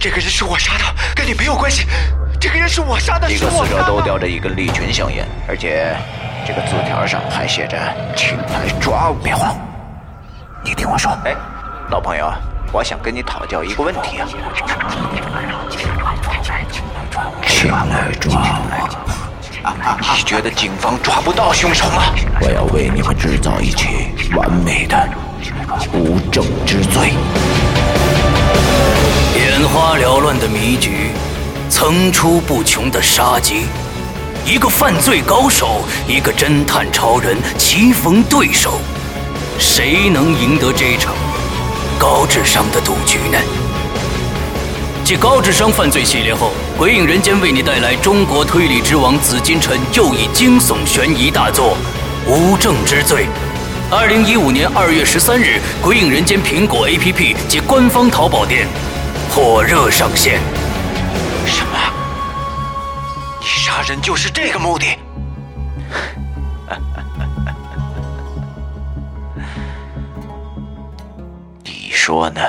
[0.00, 1.86] 这个人是我杀的，跟你没有关系。
[2.40, 5.94] 这个人是我杀的，几个死者都叼着一根利群香烟，而且
[6.46, 7.76] 这个字条上还写着
[8.16, 9.16] “请来抓我”。
[9.22, 9.54] 别慌，
[10.64, 11.12] 你听我说。
[11.26, 11.34] 哎，
[11.90, 12.32] 老朋友，
[12.72, 14.26] 我想跟你讨教一个问题啊。
[17.46, 18.56] 请来抓我。
[20.16, 22.04] 你觉得警方抓不到凶手吗？
[22.40, 24.96] 我要为你们制造一起完美的
[25.92, 27.12] 无证之罪。
[29.60, 31.10] 眼花缭乱的迷局，
[31.68, 33.66] 层出不穷的杀机，
[34.46, 38.80] 一个犯罪高手，一个侦探超人棋逢对手，
[39.58, 41.12] 谁能赢得这场
[41.98, 43.38] 高智商的赌局呢？
[45.04, 51.76] 继高智商犯罪系列后，《鬼影人间》为你带来中国推理之王紫金陈又一惊悚悬疑大作
[52.30, 53.26] 《无证之罪》。
[53.94, 58.66] 二零一五年二月十三日，《鬼影人间》苹果 APP 及官方淘宝店
[59.30, 60.40] 火热上线。
[61.46, 61.78] 什么？
[63.40, 64.86] 你杀人就是这个目的？
[71.64, 72.40] 你说呢？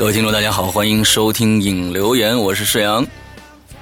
[0.00, 3.06] 各位听众，大家好，欢迎收听影留言，我是世阳。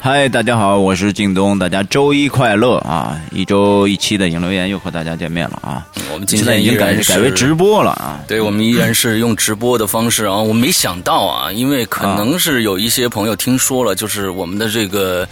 [0.01, 3.21] 嗨，大家好，我是靳东，大家周一快乐啊！
[3.31, 5.87] 一周一期的影留言又和大家见面了啊！
[6.13, 8.19] 我们今天已经改改为直播了啊！
[8.27, 10.35] 对，我们依然是用直播的方式啊！
[10.35, 15.25] 我没想到啊，因为可能是有一些朋友听说了，就是我们的这个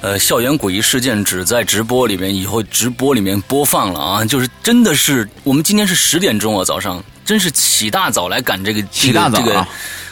[0.00, 4.24] 呃校园诡异事件只在直播里面，以后直播里面播放了啊！
[4.24, 9.68] 就是真的是我们今天是十点钟啊，早上真是起大早来赶这个起大早啊！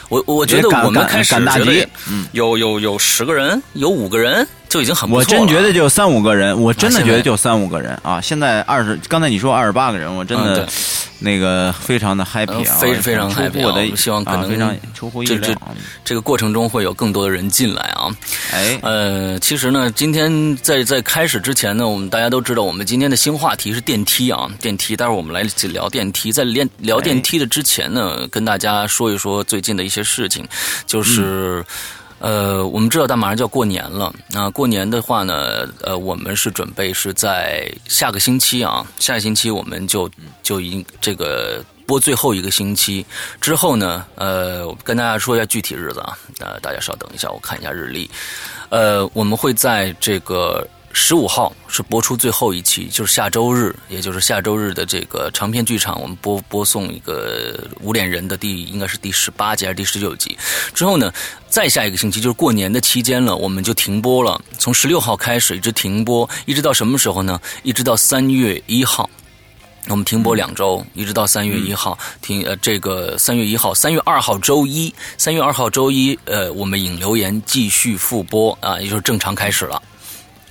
[0.09, 5.41] 我我觉得我们开始赶大集，嗯，有有有十个人，有五个人就已经很不错了。
[5.41, 8.19] 我真觉得就三五个人，我真的觉得就三五个人啊！
[8.21, 10.67] 现在二十，刚才你说二十八个人，我真的
[11.19, 13.61] 那个非常的 happy 啊，非非常 happy。
[13.61, 15.57] 我的希望可能非常出乎意料。
[16.03, 18.07] 这个过程中会有更多的人进来啊！
[18.51, 24.95] 哎，呃，其实呢，今天在在开始之前呢，我们大家都知道，我们今天的新话题是电梯啊，电梯。
[24.95, 30.47] 待会儿我们来聊电梯，在聊聊电梯的之前呢，跟大家说一说最近的一些事情。
[30.85, 31.63] 就是，
[32.19, 34.13] 呃，我们知道，但马上就要过年了。
[34.29, 40.09] 那过年的话呢，呃，我们是准备是在下个星期啊，下个星期我们就
[40.41, 43.05] 就已经这个播最后一个星期
[43.39, 48.09] 之后呢，呃，跟大家说一下具体日子啊，呃，大家稍等一下，我看一下日历，
[48.69, 50.67] 呃，我们会在这个。
[50.99, 60.35] 十五号是播出最后一期，就是下周日，也就是下周日的这个长篇剧场，我们播播送一个无脸人的第应该是第十八集还是第十九集。
[60.73, 61.13] 之后呢，
[61.47, 64.41] 再下一个星期就是过年的期间了，我们就停播了。
[64.57, 67.39] 从十六号开始一直停播，一直到什么时候呢？
[67.61, 69.07] 一直到三月一号，
[69.89, 72.43] 我们停播两周，一直到三月一号停。
[72.43, 79.79] 呃，这个三月一号，三月二号周一，三月二号周一，呃，我们引留言继续复播啊，也就是正常开始了。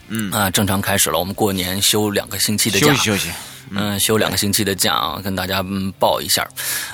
[0.09, 1.19] 嗯啊，正常开始了。
[1.19, 3.31] 我们过年休两个星期的假，休息休息。
[3.71, 5.65] 嗯，休两个星期的假啊，跟大家
[5.99, 6.47] 报一下。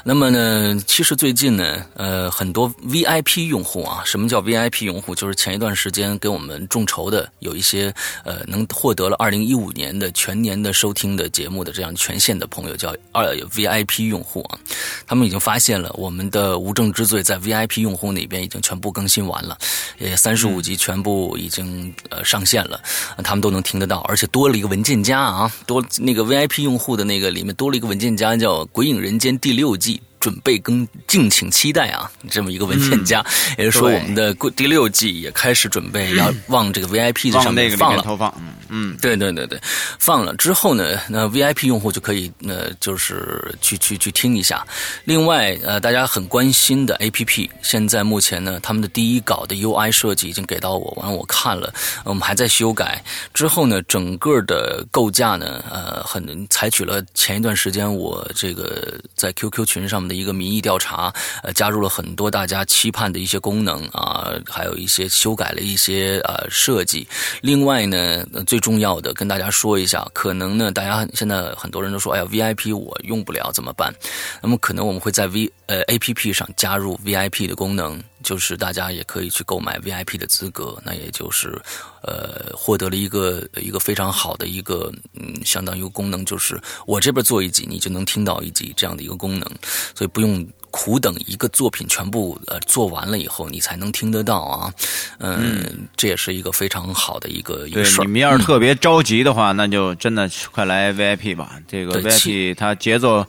[0.05, 5.15] 那么呢，其实最近呢，呃，很多 VIP 用户啊，什么叫 VIP 用户？
[5.15, 7.93] 就是前一段时间给我们众筹的，有一些
[8.25, 14.59] 呃，能获得了二零一五年的全年的收听的节目的这样权限的朋友，叫二 VIP 用户啊。
[15.06, 19.59] 他们已经发现了我们的《无证之罪》在 VIP 用户那边已经全部更新完了，
[19.99, 22.81] 也三十五集全部已经呃上线了，
[23.22, 26.61] 他们都能听得到，而且多了一个文件夹啊，多那个 VIP。
[26.62, 30.00] 用户的那个里面多了一个文件夹，叫《鬼影人间》第六季。
[30.22, 32.09] 准备更，敬请期待啊！
[32.30, 33.27] 这么一个文件夹，
[33.59, 38.03] 也就是说，我们的第六季也开始准备要往这个 VIP 的上面放了。
[38.03, 39.60] 投放，嗯嗯，对对对对，
[39.98, 44.65] 放了之后呢，那 VIP 用户就可以，呃，就是去去去听一下。
[45.04, 51.74] 另外，呃，大家很关心的 APP，现在目前呢，他们的第一稿的 UI 设计已经给到我，完了我看了，
[52.04, 53.03] 我们还在修改。
[53.34, 61.12] 之后呢，整个的构架呢，呃，很采取了前一段时间我这个在 QQ 群上面一个民意调查，
[61.42, 67.06] 呃，加入了很多大家期盼的一些功能啊，还有一些修改了一些呃设计。
[67.41, 73.94] 另外呢，最重要的跟大家说一下，可能呢，大家现在很多人都说，哎呀，VIP 我用不了怎么办？
[74.41, 81.60] 那么可能我们会在 V 呃 APP 上加入 VIP 的功能，就是大家也可以去购买 VIP 的资格，那也就是
[82.03, 89.49] 呃获得了一个一个非常好的一个嗯，相当于功能，就是我这边做一集，你就能听到一集这样的一个功能，
[89.95, 90.47] 所以不用。
[90.75, 94.72] 苦等一个作品全部呃做完了以后，你才能听得到啊，
[95.19, 98.05] 嗯，这也是一个非常好的一个一个事儿。
[98.05, 101.60] 你们要是特别着急的话，那就真的快来 VIP 吧。
[101.69, 103.27] 这个 VIP 它节奏。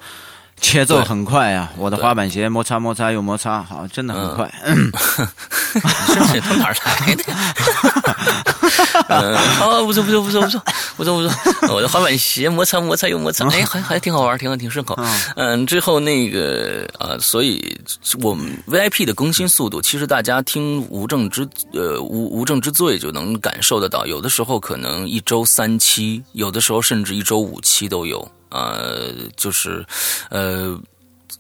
[0.62, 1.70] 节奏很快呀！
[1.78, 4.50] 我的滑板鞋摩擦摩擦又摩擦，好，真的很快。
[6.32, 7.24] 这从哪儿来的？
[9.08, 10.62] 啊， 不错不错不错不错
[10.98, 11.74] 不错不错！
[11.74, 14.98] 我的滑板鞋摩擦摩擦又摩擦，哎，还还挺好玩，挺好，挺顺口。
[15.36, 17.78] 嗯，最后那个啊，所以
[18.22, 28.28] 我们 VIP 的更新速度，其实大家听无证之呃无无证之罪就能感受得到，有的时候可能一周三期，有的时候甚至一周五期都有。
[28.50, 29.84] 呃，就是，
[30.30, 30.80] 呃，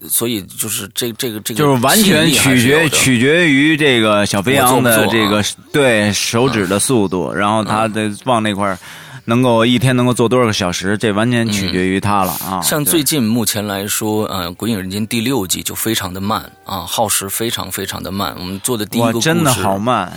[0.09, 8.77] 所以就是这这个这个，就是完全取决取决于这个小飞扬的这个对手指的速度，然后他的往那块
[9.25, 12.61] 能够一天能够做多少个小时，这完全取决于他了啊。
[12.61, 18.35] 像最近目前来说，呃，《鬼影人间》第六季就非常的慢啊，耗时非常非常的慢。
[18.37, 20.11] 我们做的第一个真的好慢。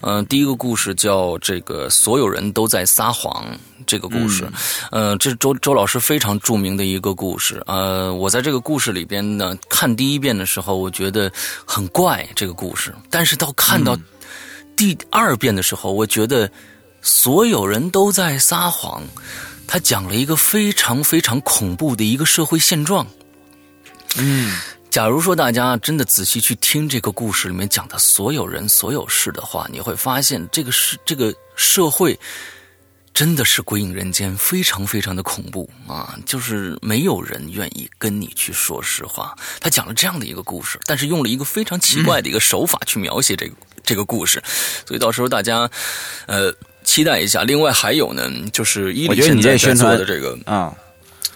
[0.00, 3.44] 嗯，第一个故事叫这个所有人都在撒谎。
[3.88, 4.46] 这个故事，
[4.92, 7.60] 呃，这是周周老师非常著名的一个故事。
[7.66, 11.32] 呃，我在这个故事里边呢，看第一遍的时候，我觉得
[11.64, 12.94] 很怪这个故事。
[13.08, 13.98] 但是到看到
[14.76, 16.48] 第二遍的时候，我觉得
[17.00, 19.02] 所有人都在撒谎。
[19.66, 23.06] 他讲了一个非常非常恐怖的一个社会现状。
[24.18, 24.54] 嗯。
[24.90, 32.18] 假如说大家真的仔细去听这个故事里面讲的所有人所有事的话，你会发现这个是这个社会
[33.12, 36.16] 真的是鬼影人间，非常非常的恐怖啊！
[36.24, 39.36] 就是没有人愿意跟你去说实话。
[39.60, 44.42] 他讲了这样的一个故事，但是用了一个非常奇怪的一个手法去描写这个这个故事，
[44.86, 45.68] 所以到时候大家
[46.26, 46.52] 呃
[46.84, 47.42] 期待一下。
[47.42, 50.72] 另外还有呢，就是伊里现在在做的这个啊。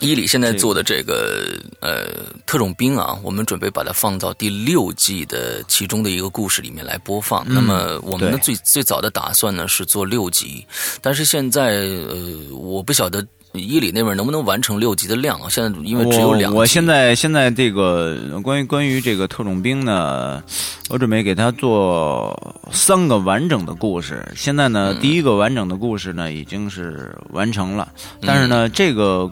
[0.03, 2.09] 伊里现在做的这个呃
[2.45, 7.47] 特种兵啊，我们准备把它放到第六季的其中的一个故事里面来播放。
[7.49, 10.67] 那么我们的最最早的打算呢是做六集，
[11.01, 12.17] 但是现在呃
[12.53, 15.49] 我不晓得伊里那边能不能完成六集的量啊。
[15.49, 20.43] 现在因为只有两，我现在现在这个关于关于这个特种兵呢，
[20.91, 24.27] 我准备给他做三个完整的故事。
[24.35, 29.31] 现在呢，第一个完整的故事呢已经是完成了，但是呢这个。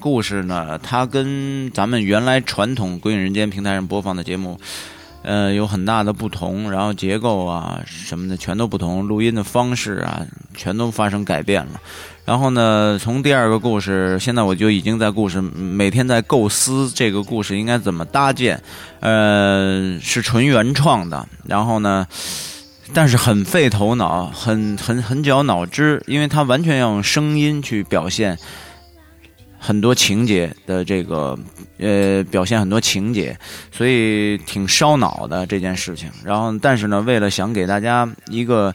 [0.00, 4.58] 故事呢，它跟咱们原来传统《鬼影人间》平台上播放的节目，
[5.22, 6.70] 呃，有很大的不同。
[6.70, 10.24] 然后结构啊什么的全都不同，录音的方式啊
[10.54, 11.80] 全都发生改变了。
[12.24, 18.62] 然后呢，从第二个故事，现在我就已经在故事每天在构思这个故事应该怎么搭建，
[19.00, 21.26] 呃，是纯原创的。
[21.46, 22.06] 然后呢，
[22.92, 28.38] 但是很费头脑，很很很绞脑汁，因为它完全要用声音去表现。
[29.58, 31.38] 很多情节的这个
[31.78, 33.36] 呃表现很多情节，
[33.70, 36.10] 所以挺烧脑的这件事情。
[36.24, 38.72] 然后，但是呢，为了想给大家一个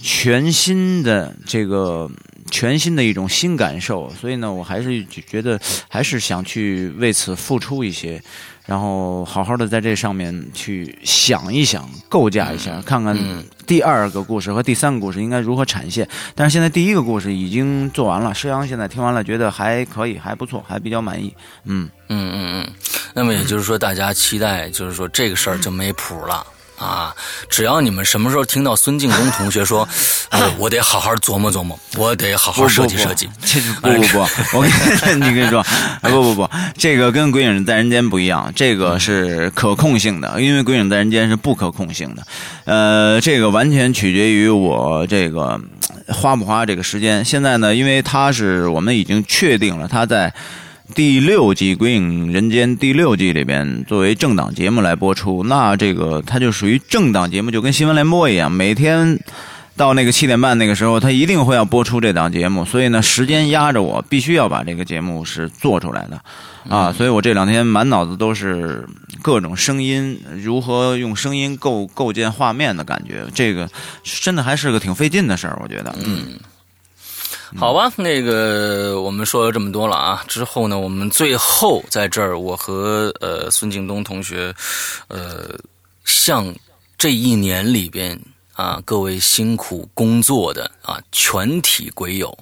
[0.00, 2.10] 全新的这个
[2.50, 5.58] 全新的一种新感受，所以呢，我还是觉得
[5.88, 8.22] 还是想去为此付出一些。
[8.68, 13.16] 然后好好的在这上面去想一想，构架一下，看看
[13.66, 16.06] 第二个故事和第三个故事应该如何产现。
[16.34, 21.34] 但是现在第一个故事已经做完了，施阳现在听完了，觉得还可以，还不错，还比较满意。
[21.64, 22.72] 嗯嗯嗯嗯。
[23.14, 26.46] 那么也就是说，大家期待，就是说这个事儿就没谱了。
[26.78, 27.14] 啊！
[27.50, 29.86] 只要你们什么时候听到孙敬东同学说，
[30.58, 33.28] 我得好好琢磨琢磨，我得好好设计设计。
[33.82, 34.18] 不不不，
[34.56, 34.62] 我
[35.04, 35.64] 跟你跟你说，
[36.02, 42.26] 不不不，这个跟《鬼影在人间》不一样，这个是可控性的，因为《鬼影在人间》是不可控性的。
[42.64, 45.60] 呃，这个完全取决于我这个
[46.08, 47.24] 花不花这个时间。
[47.24, 50.32] 现在呢，因为他是我们已经确定了他在。
[50.94, 59.20] 第六季《鬼影人间》第六季里边，作为政党节目来播出，那这个它就属于政党节目，就跟新闻联播一样，每天
[59.76, 62.64] 到那个七点半那个时候，它一定会要播出这档节目。
[62.64, 66.20] 所以呢，时间压着我，必须要把这个节目是做出来的
[66.68, 66.90] 啊！
[66.90, 68.88] 所以我这两天满脑子都是
[69.20, 73.68] 各种声音，如何用声音构构建画面的感觉，这个
[74.02, 76.38] 真的还是个挺费劲的事儿，我觉得，嗯。
[77.56, 84.54] 好吧，那个我们说了这么多了啊，之后呢，我们最后在这儿，我和呃孙敬东同学，
[85.08, 85.58] 呃，
[86.04, 86.54] 向
[86.98, 88.18] 这一年里边
[88.52, 92.36] 啊各位辛苦工作的啊全体鬼友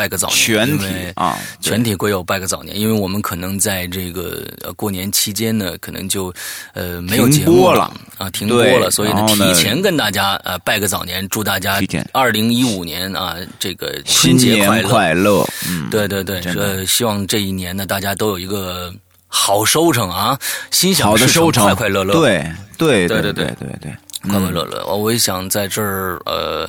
[0.00, 4.42] 拜个早年全体啊全体国友拜个早年因为我们可能在这个
[4.74, 6.32] 过年期间呢可能就
[6.72, 11.78] 呃没有节目了啊停播了所以呢提前跟大家呃拜个早年祝大家
[12.14, 15.46] 二零一五年啊这个新年快乐。
[15.90, 18.90] 对对对说希望这一年呢大家都有一个
[19.28, 20.38] 好收成啊
[20.70, 22.14] 心想事成快快乐乐。
[22.14, 23.32] 对对对对。
[23.32, 23.94] 对对对。
[24.22, 24.84] 快快乐乐。
[24.86, 26.68] 我也想在这儿呃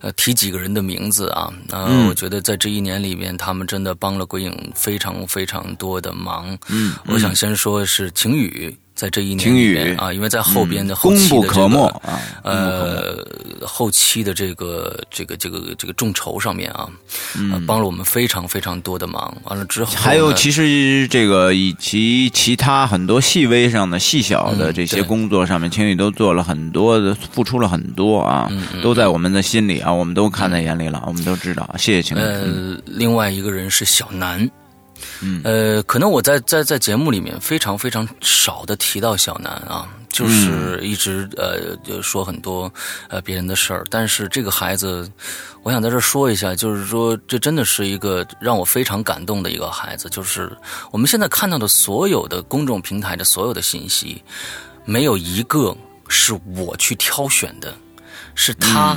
[0.00, 6.56] 呃提几个人的名字啊，呃，嗯我觉得在这一年里面，他们真的帮了鬼影非常非常多的忙。
[6.68, 8.76] 嗯，我想先说是晴雨。
[9.02, 13.16] 在这一年晴雨里面啊，因为在后边的嗯功不后期的这可没个啊，呃
[13.66, 16.86] 后期的这个这个这个这个众筹上面啊，
[17.34, 19.36] 呃嗯帮了我们非常非常多的忙。
[19.46, 31.68] 完了之后，还有，其实这个以及其他很多细微上的、细小的嗯这些工作上面，青宇都做了很多的，付出了很多啊，嗯都在我们的心里啊，我们都看在眼里了，我们都知道。
[31.76, 32.20] 谢谢青宇。
[32.20, 34.48] 嗯呃，另外一个人是小南。
[35.20, 42.72] 嗯呃，可能我在在在节目里面非常非常少的提到小南啊，就是嗯一直呃就说很多
[43.08, 45.10] 呃别人的事儿，但是这个孩子，
[45.62, 50.50] 我想在这儿说一下，就是说这真的是一个让我非常感动的一个孩子，就是
[50.90, 54.22] 我们现在看到的所有的公众平台的所有的信息，
[54.84, 55.76] 没有一个
[56.08, 57.74] 是我去挑选的，
[58.34, 58.96] 是他。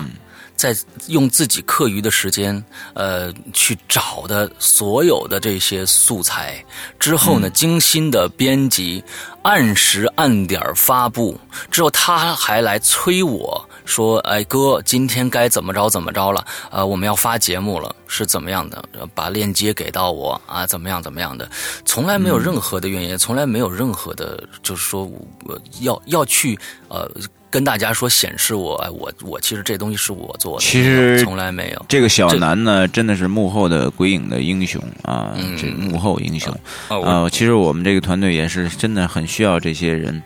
[0.56, 0.76] 在
[1.08, 6.64] 用自己课余的时间，呃，去找的所有的这些素材
[7.00, 9.04] 之后呢，精心的编辑，
[9.44, 11.38] 按时按点发布。
[11.70, 16.46] 之后他还来催我说：“哎，哥，今天该怎么着怎么着了？
[16.72, 18.84] 呃，我们要发节目了，是怎么样的？
[19.14, 21.50] 把链接给到我啊，怎么样怎么样的？
[21.86, 25.04] 从来没有任何的怨言，从来没有任何的，就是说
[25.44, 26.58] 我要要去
[26.88, 27.12] 呃。”
[27.56, 31.86] 跟大家说显示我哎我我其实这东西是我做的，其实从来没有。
[31.88, 36.54] 这个小南呢，真的是幕后的鬼影的英雄啊，嗯这幕后英雄
[36.90, 37.30] 啊。
[37.30, 40.22] 其实我们这个团队也是真的很需要这些人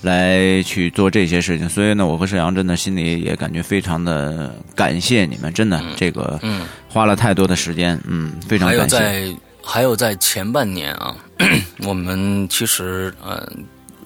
[0.00, 8.96] 来去做这些事情，所以呢，我和沈阳真的心里也感觉非常的感谢你们，真的这个嗯，花了太多的时间，嗯，非常还有感谢。
[8.98, 11.14] 在还有在前半年啊，
[11.86, 13.46] 我们其实呃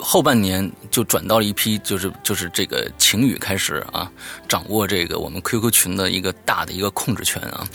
[0.05, 4.11] 后半年就转到了一批，就是就是这个晴雨开始啊，
[4.47, 7.67] 掌握这个我们 QQ 群的一个大的一个控制权啊。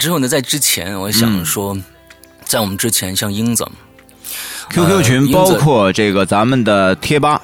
[0.00, 1.78] 之后呢，在之前我想说，
[2.44, 3.64] 在我们之前像英子。
[4.70, 7.40] QQ 呃群包括这个咱们的贴吧，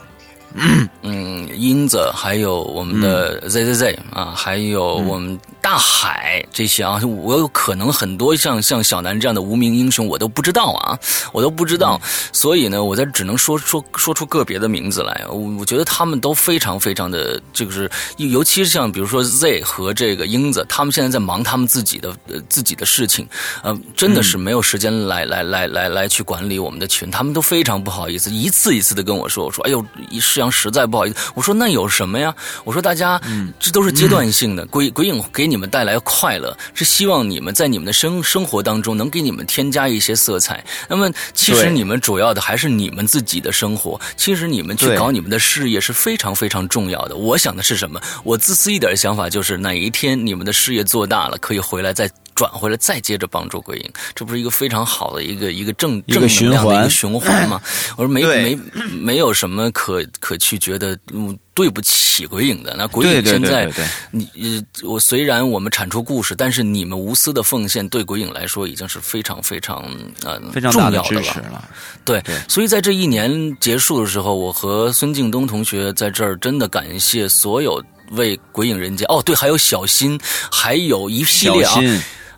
[1.03, 10.99] 嗯，英子，还有我们的 ZZZ、啊，还有我们大海这些啊，我有可能很多像像小南这样的无名英雄，我都不知道啊，
[11.33, 12.01] 我都不知道，
[12.33, 15.25] 所以呢，我在只能说说说出个别的名字来。
[15.29, 23.27] 我我觉得他们都非常非常的，就是尤其是像比如说 Z 和这个英子，他们现在在忙他们自己的呃自己的事情，
[23.63, 29.85] 呃，真的是没有时间来、来来来来去管理我们的群，他们都非常不好意思，一次一次的跟我说，我说哎呦，
[30.21, 32.35] 世阳实在不好意思，我说那有什么呀？
[32.65, 33.21] 我说大家，
[33.59, 40.63] 这都是阶段性的，鬼鬼影给你们带来快乐，是希望你们在你们的生生活当中能给你们添加一些色彩。
[40.89, 47.17] 那么其实你们主要的还是你们自己的生活，其实你们去搞你们的事业是非常非常重要的。
[47.17, 48.01] 我想的是什么？
[48.23, 52.11] 我自私一点的想法就是，哪一天你们的事业做大了，可以回来再。
[52.35, 57.61] 转回来，再接着帮助鬼影，这不是一个非常好的一个一个正正能循环量的一个循环吗？
[57.97, 58.59] 我说没对没
[58.93, 62.75] 没有什么可可去觉得嗯对不起鬼影的。
[62.77, 69.85] 那鬼影现在对对对你呃，我虽然我们产出故事，但是你们无私的奉献对鬼影来说已经是非常非常
[70.25, 71.69] 呃非常重要的了。
[72.05, 80.19] 对，对所以在这一年结束的时候，我和孙敬东同学在这儿真的感谢所有为鬼影人间哦，对，还有小新，
[80.51, 81.81] 还有一系列啊。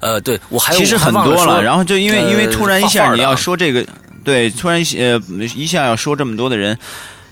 [0.01, 3.85] 呃，对我还有其实很多了，然后就因为、呃因为突然一下你要说这个，
[4.25, 5.21] 对，突然呃
[5.55, 6.79] 一下要说这么多的人。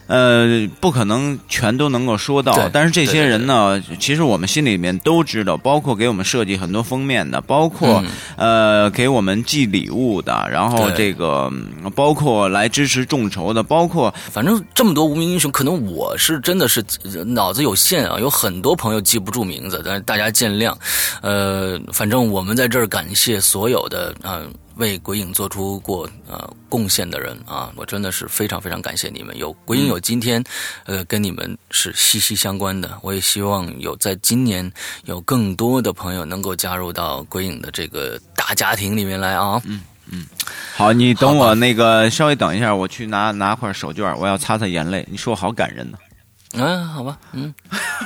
[0.06, 8.04] 呃，不可能全都能够说到，但是这些人呢，其实我们心里面都知道，包括给我们设计很多封面的，包括、
[8.36, 20.74] 呃给我们寄礼物的，然后这个嗯包括来支持众筹的，包括反正这么多无名英雄，可能我是真的是呃脑子有限啊，有很多朋友记不住名字，但是大家见谅。
[21.22, 24.42] 呃，反正我们在这儿感谢所有的呃
[24.76, 29.36] 为鬼影做出过呃贡献的人啊，我真的是非常非常感谢你们。
[29.36, 30.42] 有鬼影有今天，
[30.84, 32.98] 呃，跟你们是息息相关的。
[33.02, 34.70] 我也希望有在今年
[35.04, 39.60] 有更多的朋友能够加入到鬼影的这个大家庭里面来啊。
[39.64, 40.26] 嗯嗯，
[40.76, 45.06] 好，你等我那个稍微等一下，我去拿拿块手绢，我要擦擦眼泪。
[45.10, 45.96] 你说我好感人呢。
[46.56, 47.52] 嗯、好吧，嗯，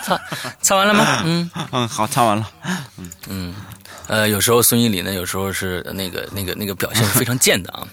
[0.04, 0.18] 擦
[0.62, 1.04] 擦完了吗？
[1.26, 1.50] 嗯。
[1.72, 2.48] 嗯，好，擦完了。
[2.98, 3.54] 嗯嗯，
[4.08, 7.86] 呃，有时候孙一礼呢，有时候是那个那个那个表现非常贱的啊。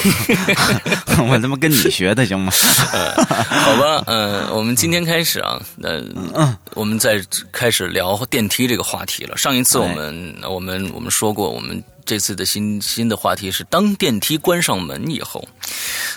[1.28, 2.52] 我他妈跟你学的行吗？
[2.92, 3.12] 呃
[3.44, 6.02] 好吧，嗯、我们今天开始啊，呃，
[6.34, 9.36] 嗯我们在开始聊电梯这个话题了。
[9.36, 15.46] 上一次我哎们、我们我们说过，我们这次的新新的话题是当电梯关上门以后。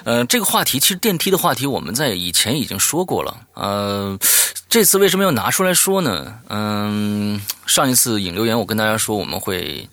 [0.06, 3.38] 呃，这个话题其实电梯的话题我们在以前已经说过了。
[3.54, 4.18] 呃，
[4.68, 6.40] 这次为什么要拿出来说呢？
[6.50, 9.88] 嗯、上一次引留言我跟大家说我们会。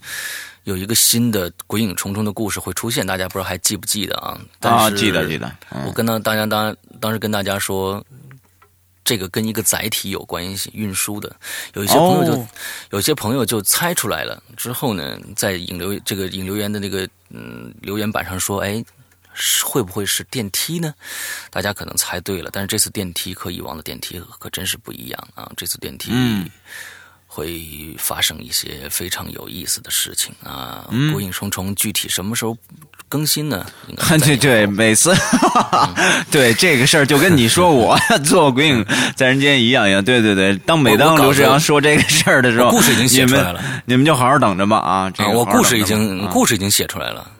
[0.65, 4.39] 有一个新的鬼影重重的故事会出现，大家不知道还记不记得啊？
[4.61, 8.05] 但啊，记得记得，嗯我跟当大家当当时跟大家说，
[9.05, 11.35] 这个跟一个载体有关系，运输的。
[11.75, 12.49] 有一些朋友就、哦
[12.91, 14.43] 有些朋友就猜出来了。
[14.57, 18.85] 之后呢，在引流这个引流员的那个嗯留言板上说，哎。
[19.65, 20.93] 会不会是电梯呢？
[21.51, 25.51] 大家可能猜对了，但是这次电梯和以往的电梯可真是不一样啊！
[25.57, 26.51] 这次电梯嗯
[27.33, 30.85] 会发生一些非常有意思的事情啊！
[30.91, 32.57] 嗯鬼影重重具体什么时候
[33.09, 33.65] 更新呢？
[34.19, 35.15] 对 对，后每次
[36.31, 37.97] 对这个事儿就跟你说我
[38.27, 38.85] 做鬼影
[39.15, 40.57] 在人间一样一样，对对对。
[40.67, 45.13] 当每当刘志阳说这个事儿的时候，故事已经写出来了你们就好好等着吧啊！
[45.33, 47.31] 我故事已经、啊故事已经写出来了。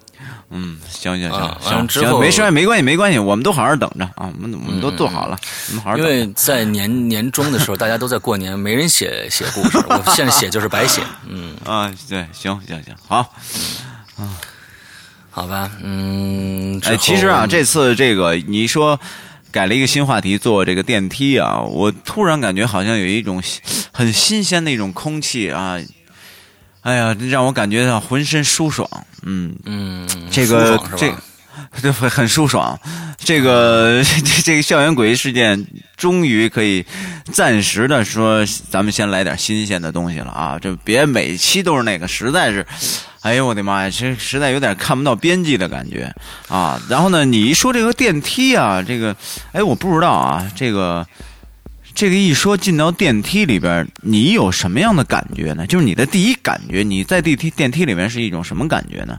[0.51, 5.39] 嗯，行行啊行行行，之后没事没关系没关系，我们都好好等着啊，我们我们都做好了，
[5.69, 6.05] 我们好好因。
[6.05, 11.03] 为在年年终的时候，大家都在过年，没人写写故事，我现在写就是白写。
[11.29, 13.33] 嗯，啊，对，行行行，好。
[14.17, 14.29] 啊
[15.33, 18.99] 好吧，嗯，哎，其实啊，这次这个你说
[19.53, 23.41] 改了一个新话题做这个电梯啊，我突然感觉好像有一种
[23.93, 25.79] 很新鲜的一种空气啊，
[26.83, 28.89] 哎呀，让我感觉到浑身舒爽。
[29.23, 31.13] 嗯，嗯，这个这？
[31.83, 32.79] 这会很舒爽。
[33.19, 35.65] 这个 这这个校园诡异事件
[35.97, 36.85] 终于可以
[37.33, 40.59] 暂时的说，咱们先来点新鲜的东西了啊！
[40.59, 42.67] 这别每期都是那个，实在是，
[43.21, 46.13] 哎呦我的妈呀，这实在有点看不到边际的感觉
[46.49, 46.81] 啊！
[46.89, 49.15] 然后呢，你一说这个电梯啊，这个，
[49.53, 51.07] 哎，我不知道啊，这个。
[51.95, 55.67] 这个一说进到电梯里边，你有什么样的感觉呢？
[55.67, 59.19] 就是你的第一感觉，你在电梯电梯里面是一种什么感觉呢？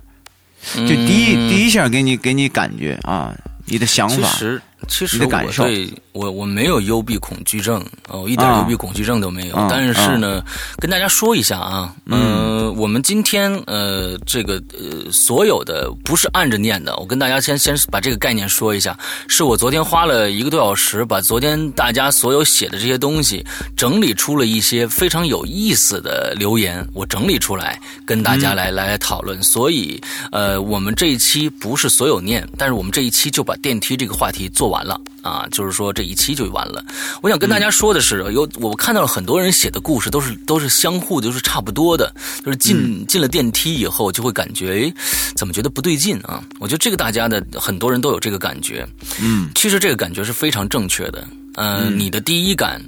[0.75, 9.55] 就第一、嗯第一下给你给你感觉啊，你的想法，其实其实我对我我没有幽闭恐惧症，哦，我一点啊幽闭恐惧症都没有。
[9.55, 10.43] 啊但是呢，
[10.77, 23.45] 跟大家说一下啊，呃，我们今天呃这个呃所有的不是按着念的，我跟大家先先把这个概念说一下，是我昨天花了一个多小时，把昨天大家所有写的这些东西
[23.77, 29.41] 整理出了一些非常有意思的留言，我整理出来跟大家来、来讨论。
[29.41, 36.83] 所以呃，我们这一期不是所有念，但是我们这一期就把电梯这个话题做完了啊，就是说这一期就完了。
[37.21, 42.11] 我想跟大家说的是，有我看到了很多人写的故事都是都是相互的，都是差不多的，
[42.43, 44.93] 就是进、进了电梯以后就会感觉，诶，
[45.35, 46.43] 怎么觉得不对劲啊？
[46.59, 48.87] 我觉得这个大家的很多人都有这个感觉，
[49.21, 52.81] 嗯，其实这个感觉是非常正确的，呃，你的第一感。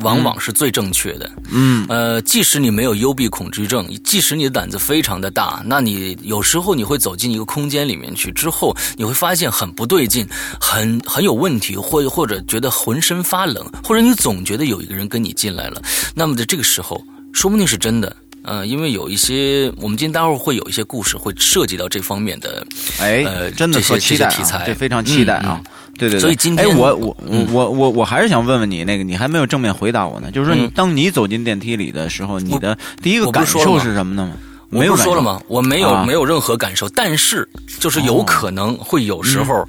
[0.00, 10.26] 往往是最正确的，嗯，呃，即使你没有幽闭恐惧症，即使你的胆子非常的大，那你有时候你会走进一个空间里面去，之后你会发现很不对劲，
[10.60, 15.80] 很很有问题，或或者觉得浑身发冷，或者你总觉得有一个人跟你进来了，
[16.14, 18.16] 那么在这个时候，说不定是真的。
[18.46, 22.66] 呃，因为有一些，我们今天待会儿会有一些故事会涉及到这方面的，
[23.00, 25.58] 哎，呃真的这些特期待啊，这些题材这非常期待啊。
[25.98, 27.46] 对对对，所以今天哎，我我嗯。
[27.52, 34.32] 我我我还是想问问你，那个你还没有正面回答我呢，就是说当你走进电梯里的时候，你的第一个感受是什么呢？
[34.70, 35.40] 我没有说了吗？
[35.46, 36.04] 我没有、啊。
[36.04, 39.66] 没有任何感受，但是就是有可能会有时候。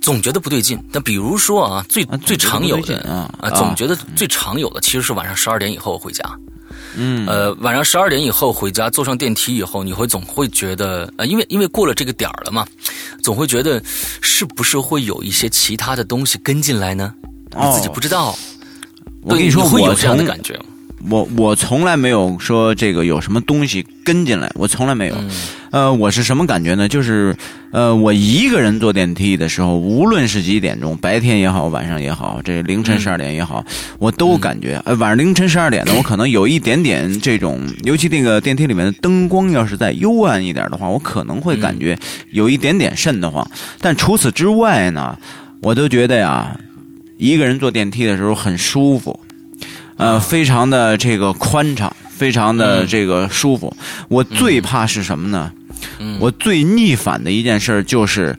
[0.00, 3.50] 总觉得不对劲，那比如说啊，最、啊最常有的啊。
[3.50, 6.24] 总觉得最常有的其实是晚上十二点以后回家。
[6.96, 12.66] 嗯呃，晚上十二点以后回家，坐上电梯以后，你会总会觉得，呃，因为因为过了这个点儿了嘛，
[13.22, 13.82] 总会觉得
[14.20, 17.14] 是不是会有一些其他的东西跟进来呢？
[17.56, 18.36] 你自己哦不知道。
[19.22, 20.58] 我跟你说，会有这样的感觉。
[21.08, 25.14] 我我从来没有说这个有什么东西跟进来，我从来没有。
[25.16, 25.30] 嗯
[25.70, 26.88] 呃，我是什么感觉呢？
[26.88, 27.36] 就是
[27.72, 33.62] 呃，我一个人坐电梯的时候，无论是几点钟，白天也好，晚上也好，这凌晨嗯十二点也好，
[33.98, 41.98] 我都感觉，呃，晚上凌晨十二点呢，我可能有一点点这种，尤其那个电梯里面的灯光要是再幽暗一点的话，我可能会感觉
[42.30, 43.46] 有一点点瘆得慌。
[43.78, 45.18] 但除此之外呢，
[45.60, 46.58] 我都觉得呀，
[47.18, 49.20] 一个人坐电梯的时候很舒服。
[49.98, 53.76] 呃，非常的这个宽敞，非常的这个舒服。
[54.08, 55.52] 我最怕是什么呢？
[56.20, 58.36] 我最逆反的一件事就是，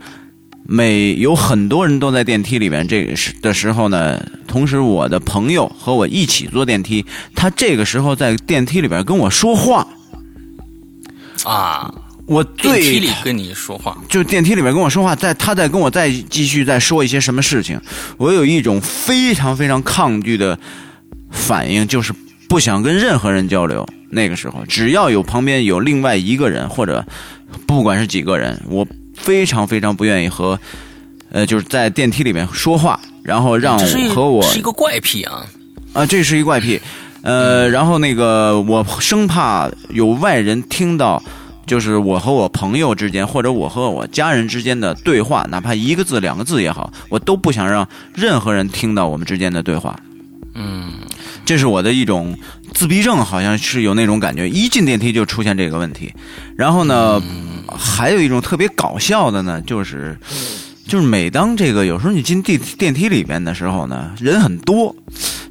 [0.65, 9.85] 每有很多人都在电梯里面这个时的时候呢，同时我的朋友和我一起坐电梯，他这个时候在电梯里边跟我说话，
[11.43, 11.93] 啊，
[12.25, 17.79] 我最电梯里跟你说话，就电梯里面跟我说话，在他在跟我再继续再说一些什么事情，
[18.17, 20.57] 我有一种非常非常抗拒的
[21.31, 22.13] 反应，就是
[22.47, 23.87] 不想跟任何人交流。
[24.09, 27.05] 那个时候，只要有旁边有另外一个人，或者
[27.67, 30.59] 不管是几个人，我非常非常不愿意和
[31.31, 35.45] 呃，就是在电梯里面说话，然后让这是一和我是一个怪癖啊。
[35.93, 36.79] 啊，这是一怪癖。
[37.21, 41.21] 呃，然后那个我生怕有外人听到，
[41.67, 49.99] 就是我和我朋友之间，或者我和我家人之间的对话，哪怕一个字两个字也好，我都不想让任何人听到我们之间的对话。
[50.55, 50.93] 嗯，
[51.49, 52.37] 这是我的一种
[52.75, 56.13] 自闭症，好像是有那种感觉，一进电梯就出现这个问题。
[56.55, 57.19] 然后呢，
[57.75, 60.15] 还有一种特别搞笑的呢，就是
[60.87, 64.95] 就是每当这个有时候你进电电梯里边的时候呢，人很多，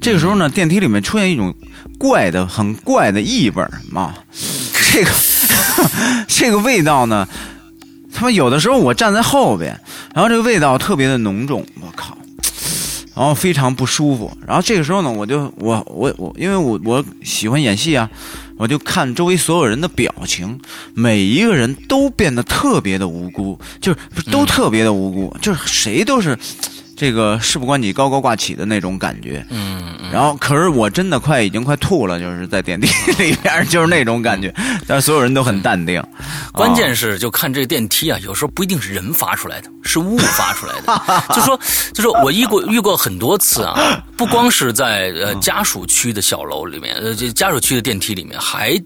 [0.01, 1.53] 这个时候呢，电梯里面出现一种
[1.99, 4.15] 怪的、很怪的异味儿嘛，
[4.93, 5.11] 这个
[6.29, 7.27] 这个味道呢，
[8.15, 9.77] 他妈有的时候我站在后边，
[10.15, 12.17] 然后这个味道特别的浓重，我靠。
[13.19, 18.09] 然后非常不舒服，然后这个时候呢，我就我我我，因为我我喜欢演戏啊，
[18.57, 20.61] 我就看周围所有人的表情，
[20.95, 23.99] 每一个人都变得特别的无辜，就是
[24.31, 26.39] 都特别的无辜，就是谁都是
[26.99, 29.47] 这个事不关己高高挂起的那种感觉。
[29.51, 34.53] 嗯，然后可是我真的快已经快吐了，就是在电梯里边， 就是那种感觉，
[34.85, 36.03] 但是所有人都很淡定。
[36.53, 41.25] 关键是就看这个电梯啊，有时候不一定是人发出来的，是物发出来的。
[41.33, 41.61] 就说
[41.95, 48.77] 就说我遇过遇过很多次啊，不光是在呃 家属区的小楼里面，呃这家属区的电梯里面，还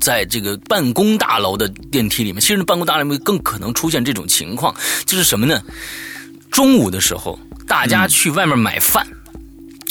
[0.00, 2.40] 在这个办公大楼的电梯里面。
[2.40, 4.74] 其实办公大楼里面更可能出现这种情况，
[5.06, 5.62] 就是什么呢？
[6.50, 9.06] 中午的时候，大家去外面买饭。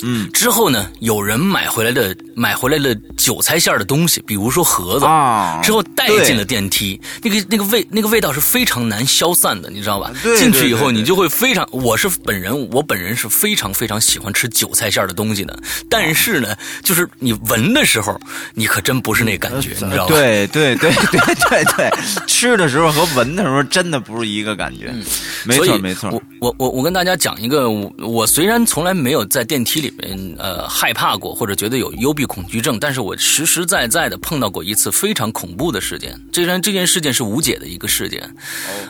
[0.02, 10.10] 嗯，之后呢，有人买回来的买回来了韭菜馅儿的东西，比如说盒子，啊之后带进了电梯，那个那个味那个味道是非常难消散的，你知道吧？
[10.24, 18.18] 对进去以后你就会非常，我是本人，我本人是非常非常喜欢吃韭菜馅儿的东西的，但是呢，就是你闻的时候，
[18.54, 20.16] 你可真不是那感觉，你知道吧？
[20.16, 21.92] 对对对对对对，
[22.26, 24.96] 吃的时候和闻的时候真的不是一个感觉。
[25.44, 26.22] 没错没错我。
[26.40, 36.16] 我我我跟大家讲一个，我我虽然从来没有在电梯里面呃害怕过，或者觉得有幽闭恐惧症，但是我实实在在的碰到过一次非常恐怖的事件。
[36.32, 38.36] 这件这件事件是无解的一个事件，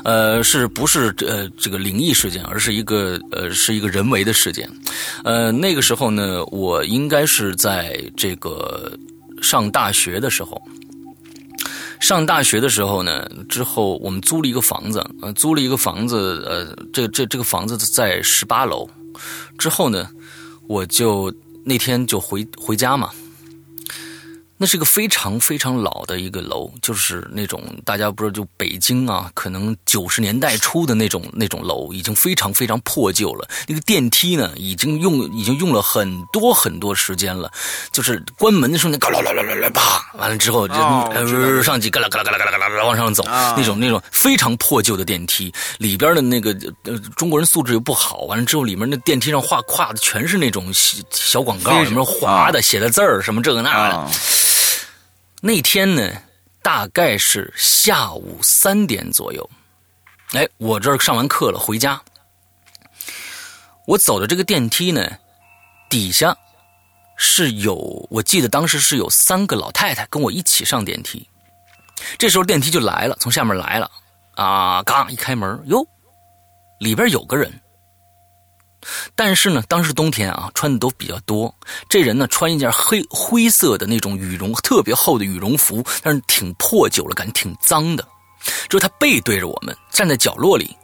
[0.03, 4.69] 呃，是不是呃这个灵异事件，而是一个呃是一个人为的事件。
[5.23, 8.91] 呃，那个时候呢，我应该是在这个
[9.41, 10.61] 上大学的时候。
[12.01, 18.89] 上大学的时候呢，之后我们租了一个房子，呃，租了一个房子，呃，这这这个房子在十八楼。
[19.57, 20.09] 之后呢，
[20.67, 23.09] 我就那天就回回家嘛。
[24.61, 33.47] 那是一个非常非常老的一个楼，就是那种大家不知道，就北京啊，可能九十年代初的那种那种楼，已经非常非常破旧了。
[33.67, 37.49] 那个电梯呢，已经用已经用了很多很多时间了，
[37.93, 46.51] 就是关门的时候，那嘎啦啦啦啦啦啪，完了之后就、上去嘎啦嘎啦嘎啦嘎啦嘎啦往上走，啊那种那种非常破旧的电梯，里边的那个
[46.83, 54.11] 呃中国人素质又不好，完了之后里面那电梯上画画的全是那种小小广告，非什么划的、写的字儿什么这个那的。
[55.41, 56.21] 那天呢，
[56.61, 59.49] 大概是下午三点左右，
[60.33, 62.01] 哎，我这儿上完课了，回家。
[63.87, 65.09] 我走的这个电梯呢，
[65.89, 66.35] 底下
[67.15, 71.25] 是有，我记得当时是有三个老太太跟我一起上电梯。
[72.17, 73.89] 这时候电梯就来了，从下面来了，
[74.35, 75.87] 啊，刚一开门，哟，
[76.79, 77.49] 里边有个人。
[79.15, 81.53] 但是呢，当时冬天啊，穿的都比较多。
[81.87, 88.07] 这人呢，穿一件黑灰色的那种羽绒，特别厚的羽绒服，但是挺破旧了，感觉挺脏的。
[88.69, 90.75] 就是他背对着我们，站在角落里。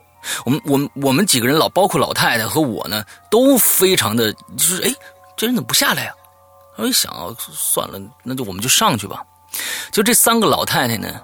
[0.44, 4.94] 我们我们我们几个人老，包括老太太和我呢，都非常的就是哎，
[5.38, 6.12] 这人怎么不下来呀、
[6.78, 9.24] 我一想啊，算了，那就我们就上去吧。
[9.92, 11.22] 就这三个老太太呢，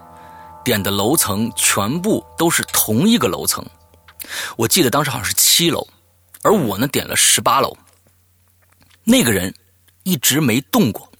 [0.63, 3.65] 点的楼层全部都是同一个楼层。
[4.55, 5.85] 我记得当时好像是七楼，
[6.43, 7.75] 而我呢点了十八楼。
[9.03, 9.53] 那个人
[10.03, 11.11] 一直没动过，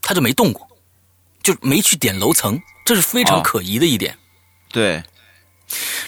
[0.00, 0.66] 他就没动过，
[1.42, 4.16] 就没去点楼层，这是非常哦可疑的一点。
[4.68, 5.02] 对，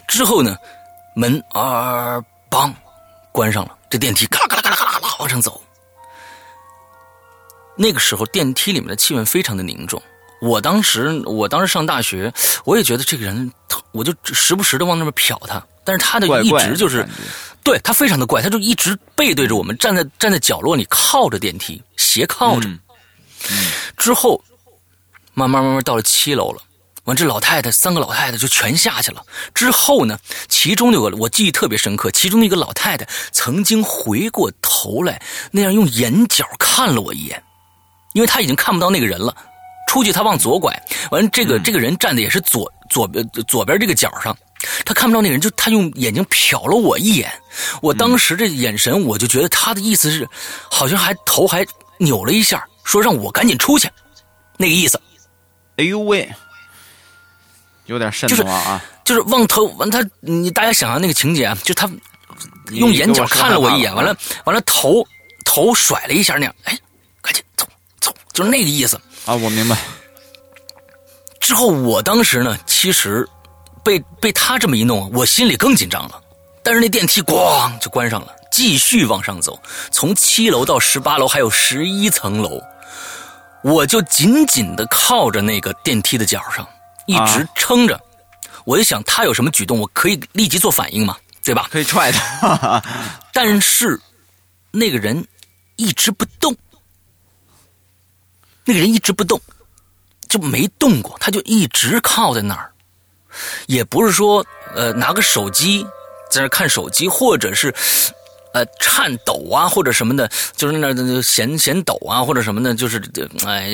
[0.08, 0.56] 之后呢，
[1.14, 2.72] 门啊梆
[3.32, 5.62] 关上了，这电梯咔啦咔啦咔啦咔啦咔啦往上走。
[7.76, 10.00] 那个时候电梯里面的气氛非常的凝重。
[10.40, 12.32] 我当时，我当时上大学，
[12.64, 13.50] 我也觉得这个人，
[13.92, 17.06] 我就时不时的往那边瞟他，但是他的一直就是
[17.64, 22.68] 对他非常的怪，他就一直背对着我们，站在站在角落里靠着电梯，斜靠着。
[22.68, 22.78] 嗯
[23.96, 24.42] 之后，
[25.34, 26.62] 慢慢慢慢到了七楼了，
[27.04, 29.24] 完，这老太太三个老太太就全下去了。
[29.54, 37.42] 之后呢，其中有个我记忆特别深刻，其中的一个老太太曾经回过头来，那样用眼角看了我一眼，
[38.14, 39.34] 因为她已经看不到那个人了。
[39.86, 40.74] 出去，她往左拐，
[41.10, 44.36] 完，这个这个人站的也是左左边左边这个角上，
[44.84, 47.30] 她看不到那个人，就他用眼睛瞟了我一眼。
[47.82, 50.28] 我当时这眼神，我就觉得他的意思是，
[50.70, 51.66] 好像还头还
[51.98, 53.88] 扭了一下，说让我赶紧出去，
[54.56, 55.00] 那个意思。
[55.76, 56.30] 哎呦喂，
[57.86, 58.82] 有点瘆得慌啊！
[59.04, 61.90] 就是望头完，他你大家想象那个情节啊，就他
[62.70, 65.06] 用眼角看了我一眼，完了完了头
[65.44, 66.78] 头甩了一下那样，哎，
[67.20, 67.66] 赶紧走
[68.00, 68.96] 走，就是那个意思
[69.26, 69.34] 啊！
[69.34, 69.76] 我明白。
[71.40, 73.28] 之后我当时呢，其实
[73.84, 76.20] 被被他这么一弄，我心里更紧张了。
[76.62, 79.60] 但是那电梯咣就关上了，继续往上走，
[79.92, 82.60] 从七楼到十八楼，还有十一层楼，
[83.62, 86.66] 我就紧紧的靠着那个电梯的角上，
[87.06, 88.00] 一直撑着。
[88.64, 91.68] 我就想他有什么举动，我可以立即做反应嘛，对吧？
[91.70, 92.82] 可以踹他。
[93.30, 94.00] 但是
[94.70, 95.22] 那个人
[95.76, 96.56] 一直不动，
[98.64, 99.38] 那个人一直不动，
[100.30, 102.72] 就没动过，他就一直靠在那儿，
[103.66, 104.44] 也不是说
[104.74, 105.86] 呃拿个手机
[106.30, 107.74] 在那看手机，或者是
[108.52, 113.02] 呃颤抖啊，或者什么的，就是那那闲闲抖啊，或者什么的，就是
[113.46, 113.70] 哎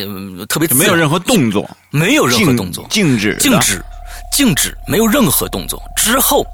[0.48, 3.82] 特别没有任何动作，没有任何动作，静止，静止。
[4.32, 5.82] 静止，没有任何动作。
[5.96, 6.46] 之后，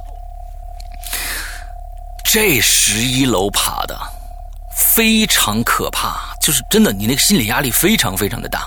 [2.24, 3.98] 这十一楼爬的
[4.74, 8.66] 非常可怕，就是真的，你那个心理压力非常非常的大。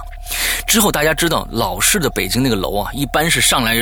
[0.67, 3.75] 之后大家知道，老式的北京那个楼啊，一般是上来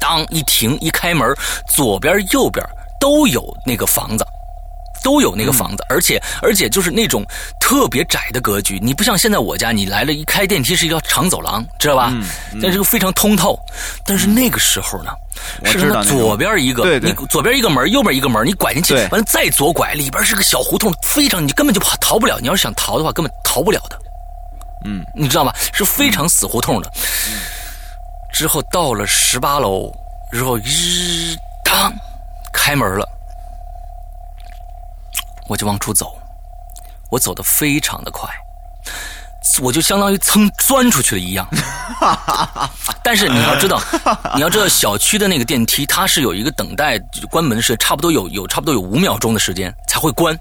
[0.00, 1.34] 当一停一开门，
[1.68, 2.64] 左边右边
[3.00, 4.24] 都有那个房子。
[5.04, 7.24] 都有那个房子，而且而且就是那种
[7.60, 8.76] 特别窄的格局。
[8.82, 12.12] 你不像现在我家，你来了一开电梯是一条长走廊，知道吧？
[12.60, 13.56] 但是非常通透。
[14.04, 15.12] 但是那个时候呢，
[15.64, 22.40] 是它左边一个，你左边一个门，右边一个门，你拐进去，完了再左拐，里边是个小胡同，非常你根本就跑逃不了。
[22.40, 23.96] 你要是想逃的话，根本逃不了的。
[24.84, 25.54] 嗯，你知道吧？
[25.72, 26.90] 是非常死胡同的。
[28.32, 29.90] 之后到了十八楼，
[30.30, 31.92] 之后一当
[32.52, 33.08] 开门了。
[35.48, 36.18] 我就往出走，
[37.08, 38.28] 我走的非常的快，
[39.62, 41.48] 我就相当于噌钻出去了一样。
[43.02, 43.80] 但是你要知道，
[44.34, 46.98] 你要知道小区的那个电梯，它是有一个等待
[47.30, 50.36] 关门时，差不多有有差不多有五秒钟的时间才会关，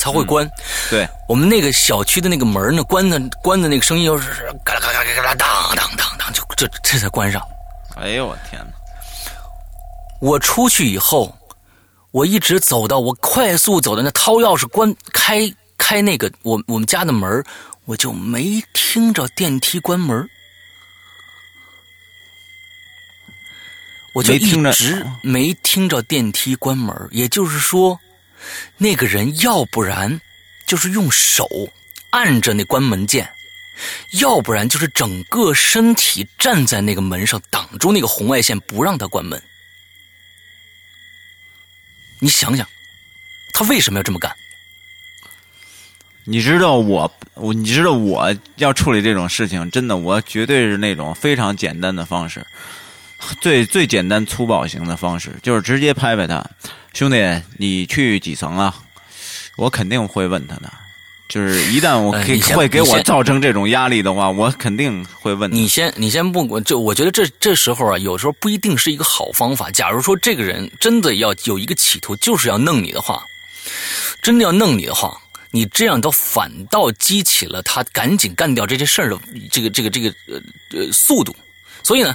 [0.00, 0.50] 才会关。
[0.88, 4.30] 对我们那个小区的那个门呢，关的关的那个声音又是
[4.64, 7.40] 嘎啦嘎啦嘎啦当当当当，就这这才关上。
[7.96, 8.72] 哎呦我天哪！
[10.20, 11.36] 我出去以后。
[12.12, 17.44] 我一直走到我快速走到那掏钥匙关开开那个我我们家的门
[17.84, 20.28] 我就没听着电梯关门
[24.12, 27.96] 我就一直没听着电梯关门也就是说，
[28.76, 30.20] 那个人要不然
[30.66, 31.48] 就是用手
[32.10, 33.30] 按着那关门键，
[34.20, 39.40] 要不然就是整个身体站在那个门上挡住那个红外线，不让他关门。
[42.18, 42.66] 你想想，
[43.54, 44.30] 他为什么要这么干？
[46.24, 52.46] 你知道我，我你知道我要处理这种事情，真的，我绝对是那种非常简单的方式，
[53.40, 56.44] 最最简单粗暴型的方式，就是直接拍拍他，
[56.92, 57.16] 兄弟，
[57.58, 58.74] 你去几层啊？
[59.56, 60.72] 我肯定会问他的。
[61.28, 66.64] 就是一旦我给会给我造成这种压力的话，我肯定会问你先，你先不管。
[66.64, 69.70] 就我觉得这这时候啊，有时候不一定是一个好方法。
[69.70, 73.22] 假如说这个人真的要有一个企图，就是要弄你的话，
[74.20, 75.16] 真的要弄你的话，
[75.52, 79.16] 你这样都反倒激起了他赶紧干掉这些事儿的
[79.52, 80.40] 这个这个这个呃
[80.72, 81.36] 呃速度。
[81.82, 82.14] 所以呢，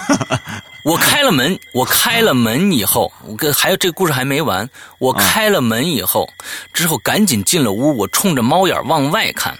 [0.84, 4.68] 我开了门，我开了门以后，我跟还有这个故事还没完。
[4.98, 6.28] 我开了门以后，
[6.72, 9.58] 之后赶紧进了屋，我冲着猫眼往外看，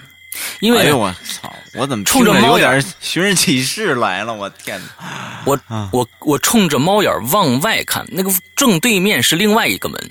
[0.60, 4.34] 因为哎呦我操，我怎么冲着猫眼寻人启事来了？
[4.34, 5.42] 我天哪！
[5.44, 5.58] 我
[5.92, 10.10] 我我冲着猫眼往外看，那个正对面是另外一个门，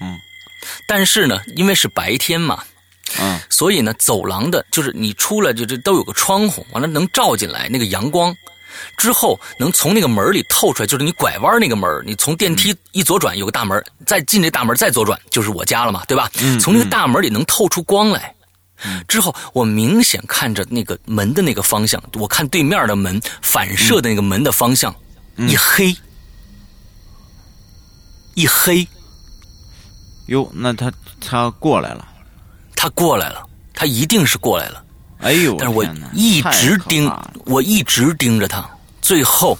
[0.00, 0.20] 嗯，
[0.86, 2.62] 但是呢，因为是白天嘛。
[3.18, 8.34] 嗯，所以呢，走廊的就是你出来就这都有个窗户，完了能照进来那个阳光，
[8.96, 16.30] 之后能从那个门里透出来，就是你拐弯那个门，你从电梯一左转有个大门，再进这大门再左转就是我家了嘛，对吧？
[16.60, 18.34] 从那个大门里能透出光来，
[19.08, 24.94] 之后我明显看着那个门的那个方向，我看对面的门反射的那个门的方向
[25.36, 25.96] 一黑。
[28.34, 28.86] 一黑，
[30.26, 32.08] 哟，那他他过来了。
[32.82, 34.82] 他过来了，他一定是过来了，
[35.18, 37.12] 哎呦，但是我一直盯
[37.44, 38.66] 我一直盯着他，
[39.02, 39.58] 最后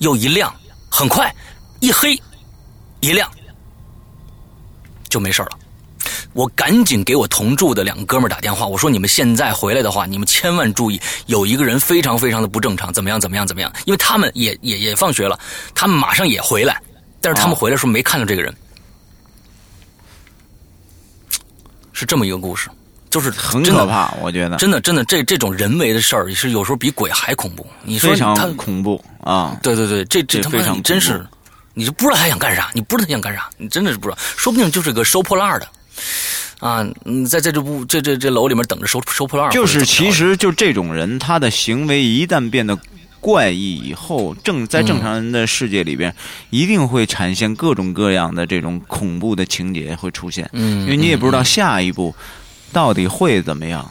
[0.00, 0.54] 又一亮，
[0.90, 1.34] 很快
[1.80, 2.12] 一黑
[3.00, 3.26] 一亮
[5.08, 5.48] 就没事了。
[6.34, 13.72] 我赶紧给我同住的两个哥们儿打电话，我说你们现在回来的话，你们千万注意，有一个人非常非常的不正常，怎么样怎么样怎么样？
[13.86, 15.40] 因为他们也也也放学了，
[15.74, 16.78] 他们马上也回来，
[17.22, 18.54] 但是他们哦回来的时候没看到这个人，
[21.98, 22.68] 是这么一个故事，
[23.10, 27.66] 就是很可怕，我觉得真的，真的，这这种人为的事儿是有时候比鬼还恐怖。
[27.82, 29.58] 你说非常他，恐怖啊！
[29.64, 31.26] 对对对，这这他妈你真是，
[31.74, 35.68] 你就不知道他想干啥，你不知道他想干啥，你真的是不知道，说不定就是个收破烂的，
[36.60, 42.78] 啊，嗯，在在这屋这这这楼里面等着收收破烂，就是其实就这种人，他的行为一旦变得
[43.20, 46.14] 怪异以后，正在正常人的世界里边，
[46.50, 52.14] 一定会产现各种各样的这种恐怖的情节会出现，嗯，因为你也不知道下一步
[52.72, 53.88] 到底会怎么样。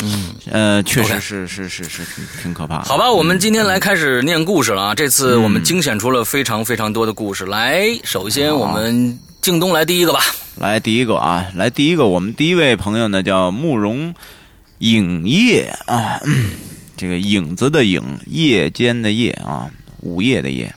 [0.00, 2.84] 嗯，呃，确实是是是是挺挺可怕的。
[2.84, 4.94] 好吧，我们今天来开始念故事了啊！
[4.94, 7.44] 这次我们精选出了非常非常多的故事。
[7.46, 10.20] 来，首先我们靳东来第一个吧。
[10.54, 14.14] 来第一个啊，来第一个，我们第一位朋友呢叫慕容
[14.78, 16.50] 影业啊，嗯
[16.98, 20.74] 这个影子的影，夜间的夜啊，午夜的夜。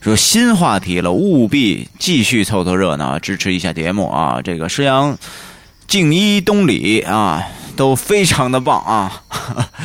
[0.00, 4.40] 说新话题了，务必继续凑凑热闹，支持一下节目啊！
[4.42, 5.18] 这个石阳、
[5.86, 7.42] 静一、东里啊，
[7.76, 9.22] 都非常的棒啊！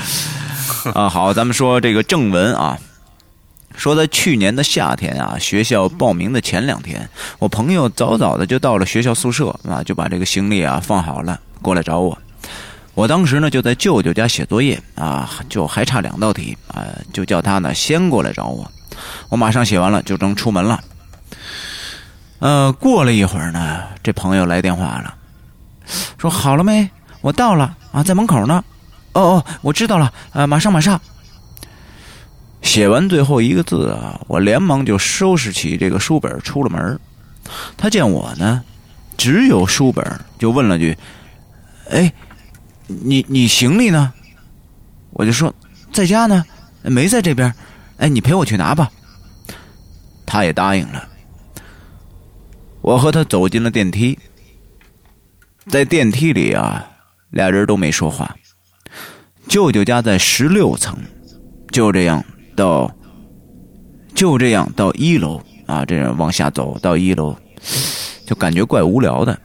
[0.95, 2.79] 啊，好，咱们说这个正文啊，
[3.75, 12.17] 说在去年的夏天啊，学校报名的前两天，我朋友早早的就到了学校宿舍啊，就把这个行李啊放好了，过来找我。
[12.93, 18.69] 我当时呢就在舅舅家写作业啊，就还差两道题啊，就叫他呢先过来找我。
[19.29, 20.83] 我马上写完了，就正出门了。
[22.39, 25.15] 呃，过了一会儿呢，这朋友来电话了，
[26.17, 26.89] 说好了没？
[27.21, 28.63] 我到了啊，在门口呢。
[29.13, 30.99] 哦哦，我知道了，呃，马上马上。
[32.61, 36.99] 写完最后一个字啊，我连忙就收拾起这个书本出了门。
[37.77, 38.61] 他见我呢，
[39.17, 40.97] 只有书本，就问了句
[41.91, 42.11] ：“哎，
[42.87, 44.13] 你你行李呢？”
[45.11, 45.53] 我就说
[45.93, 46.43] ：“在家呢，
[46.81, 47.53] 没在这边。”
[47.97, 48.91] 哎，你陪我去拿吧。
[50.25, 51.07] 他也答应了。
[52.81, 54.17] 我和他走进了电梯，
[55.67, 56.85] 在电梯里啊，
[57.29, 58.35] 俩人都没说话。
[59.47, 60.97] 舅舅家在十六层，
[61.71, 62.23] 就这样
[62.55, 62.93] 到，
[64.15, 67.37] 就这样到一楼啊，这样往下走到一楼，
[68.25, 69.39] 就感觉怪无聊的。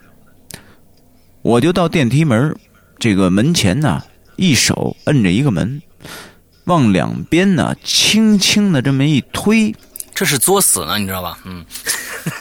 [1.42, 2.57] 我就到电梯门
[2.98, 4.02] 这个门前呢，
[4.37, 5.80] 一手摁着一个门，
[6.64, 9.74] 往两边呢轻轻的这么一推，
[10.14, 11.38] 这是作死呢，你知道吧？
[11.44, 11.64] 嗯，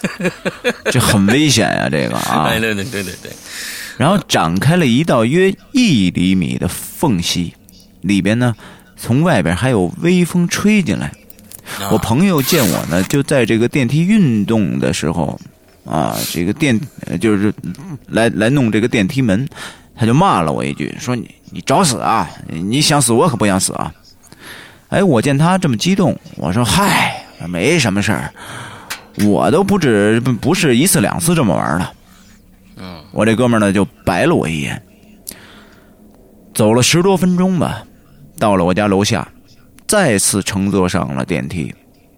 [0.92, 2.46] 这很危险呀、这个啊。
[2.50, 3.32] 哎，对对对对对，
[3.98, 7.54] 然后展开了一道约一厘米的缝隙，
[8.02, 8.56] 里边呢，
[8.98, 11.08] 从外边还有微风吹进来。
[11.80, 15.40] 啊我朋友见我呢，就在这个电梯运动的时候，
[15.86, 17.54] 啊，这个电呃就是
[18.08, 19.48] 来来弄这个电梯门，
[19.98, 22.30] 他就骂了我一句，说你你找死啊！
[22.48, 23.92] 你想死我可不想死啊！
[24.90, 28.32] 哎，我见他这么激动，我说嗨，没什么事儿，
[29.26, 31.94] 我都不止不不是一次两次这么玩了。
[32.78, 34.82] 嗯，我这哥们儿呢就白了我一眼，
[36.54, 37.84] 走了十多分钟吧，
[38.38, 39.28] 到了我家楼下，
[39.88, 41.74] 再次乘坐上了电梯。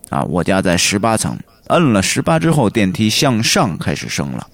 [0.09, 1.37] 啊，我家在十八层，
[1.67, 4.47] 摁了十八之后，电梯向上开始升了。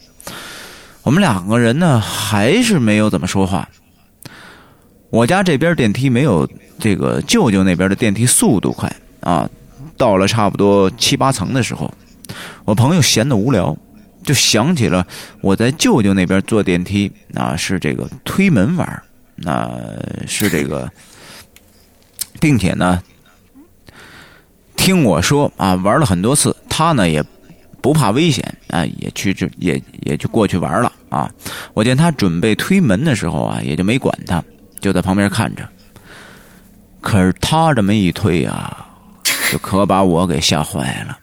[1.05, 3.69] 我们两个人呢，还是没有怎么说话。
[5.11, 9.47] 我家这边电梯没有这个舅舅那边的电梯速度快啊。
[9.97, 11.93] 到了差不多七八层的时候，
[12.65, 13.77] 我朋友闲得无聊，
[14.23, 15.05] 就想起了
[15.41, 19.03] 我在舅舅那边坐电梯啊，是这个推门玩儿，
[19.35, 19.71] 那、
[20.25, 20.91] 是这个，
[22.39, 22.99] 并且呢，
[24.75, 27.23] 听我说啊，玩了很多次，他呢也
[27.85, 31.31] 不怕危险啊，也去这也也就过去玩了啊。
[31.75, 34.43] 我见他准备推门的时候啊，也就没管他，
[34.79, 35.69] 就在旁边看着。
[36.99, 38.87] 可是他这么一推啊，
[39.51, 41.19] 就可把我给吓坏了。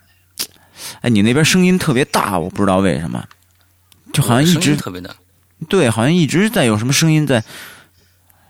[1.01, 3.25] 哎，你那边声音特别大，我不知道为什么，
[4.13, 5.11] 就好像一直特别大。
[5.69, 7.43] 对，好像一直在有什么声音在，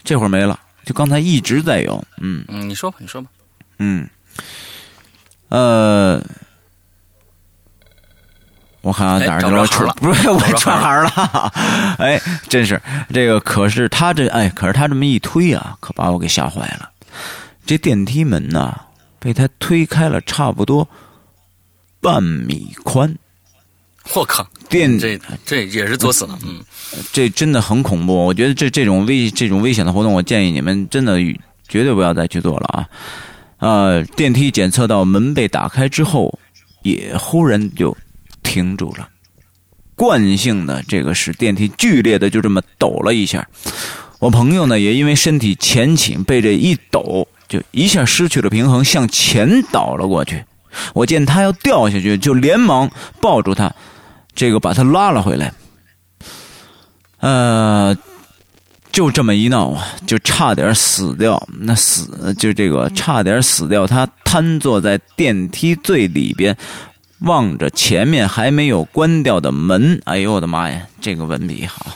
[0.04, 3.30] 这会儿没了，就刚才一直在有，嗯嗯，你说吧，你说吧。
[3.78, 4.06] 嗯，
[5.48, 6.22] 呃，
[8.82, 11.52] 我好像哎哪儿着行了不是我串行了，
[11.98, 12.80] 哎， 真是
[13.12, 16.90] 这个，可是他这哎，可是他这么一推啊，可把我给吓坏了。
[17.64, 18.76] 这电梯门呐，
[19.20, 20.86] 被他推开了差不多
[22.00, 23.16] 半米宽，
[24.14, 25.16] 我靠，电这
[25.46, 26.60] 这也是作死了，嗯，
[27.12, 28.12] 这真的很恐怖。
[28.26, 31.20] 我觉得这这种危这种危险的活动，我建议你们真的
[31.68, 32.88] 绝对不要再去做了啊！
[33.58, 36.36] 呃，电梯检测到门被打开之后，
[36.82, 37.96] 也忽然就
[38.52, 39.08] 停住了，
[39.96, 43.48] 惯性的这个使电梯剧烈的就这么抖了一下。
[44.18, 50.44] 我朋友呢，也因为身体前倾，被这一抖，就一下失去了平衡，向前倒了过去。
[50.92, 52.90] 我见他要掉下去，就连忙
[53.22, 53.74] 抱住他，
[54.34, 55.54] 这个把他拉了回来。
[57.20, 57.96] 呃，
[58.92, 61.42] 就这么一闹啊，就差点死掉。
[61.60, 63.86] 那死就这个差点死掉。
[63.86, 66.56] 他瘫坐在电梯最里边，
[67.24, 70.00] 望着前面还没有关掉的门。
[70.04, 71.86] 哎呦我的妈呀，这个文笔好。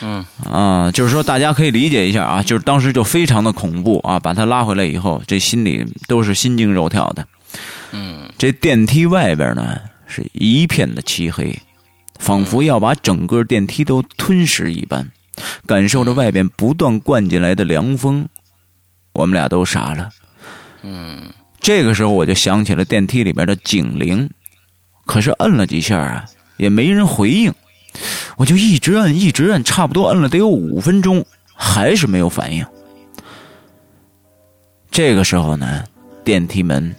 [0.00, 7.26] 嗯啊，就是说大家可以理解一下啊，就是当时就非常的恐怖啊，把他拉回来以后，这心里都是心惊肉跳的。
[7.90, 11.58] 嗯，这电梯外边呢是一片的漆黑，
[12.20, 15.10] 仿佛要把整个电梯都吞噬一般，
[15.66, 18.28] 感受着外边不断灌进来的凉风，
[19.14, 20.10] 我们俩都傻了。
[20.82, 21.22] 嗯，
[21.60, 24.30] 这个时候我就想起了电梯里边的警铃，
[25.06, 26.24] 可是摁了几下啊，
[26.56, 27.52] 也没人回应。
[28.36, 32.64] 我就一直摁，一直摁，差不多摁了得有五分钟，还是没有反应。
[34.90, 35.84] 这个时候呢，
[36.24, 36.94] 电梯门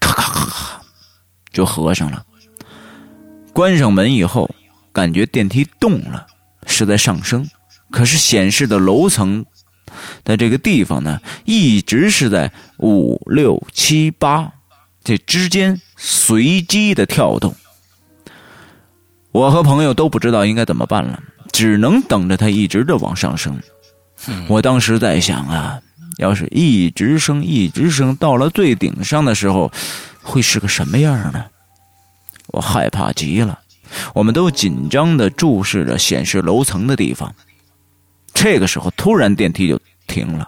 [0.00, 0.82] 咔咔咔咔
[1.52, 2.24] 就合上了。
[3.52, 4.48] 关上门以后，
[4.92, 6.26] 感觉电梯动了，
[6.66, 7.48] 是在上升，
[7.90, 9.44] 可是显示的楼层
[10.24, 14.52] 的这个地方呢，一直是在五六七八
[15.02, 17.54] 这之间随机的跳动。
[19.32, 21.20] 我和朋友都不知道应该怎么办了，
[21.52, 23.60] 只能等着它一直的往上升。
[24.48, 25.80] 我当时在想啊，
[26.18, 29.72] 要是一直升一直升，到了最顶上的时候，
[30.22, 31.44] 会是个什么样呢？
[32.48, 33.58] 我害怕极了。
[34.14, 37.34] 我们都紧张的注视着显示楼层的地方。
[38.34, 40.46] 这个时候，突然电梯就停了，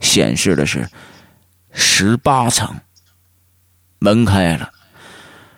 [0.00, 0.86] 显示的是
[1.72, 2.68] 十八层，
[4.00, 4.68] 门开了。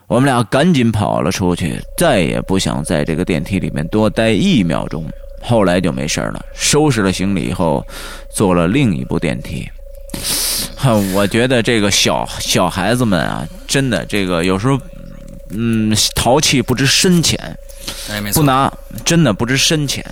[0.07, 5.11] 我们俩赶紧跑了出去，再也不想在这个电梯里面多待一秒钟。
[5.43, 7.85] 后来就没事了，收拾了行李以后，
[8.35, 9.69] 坐了另一部电梯。
[10.77, 14.79] 哼，我觉得这个小小孩子们啊，真的这个有时候，
[15.51, 17.39] 嗯，淘气不知深浅，
[18.11, 18.71] 哎，没错，不拿
[19.05, 20.05] 真的不知深浅。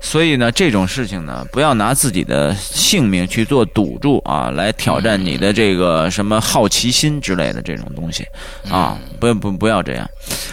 [0.00, 8.24] 所以呢，这种事情呢，不要拿自己的性命去做赌注啊，来挑战你的这个什么好奇心之类的这种东西
[8.70, 10.08] 啊，不不不要这样。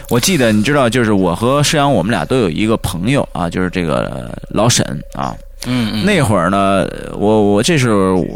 [0.10, 4.84] 我记得你知道，就是我和施阳，我们俩都有一个朋友啊，就是这个老沈
[5.14, 5.36] 啊。
[5.68, 7.90] 嗯嗯，那会儿呢，我我这是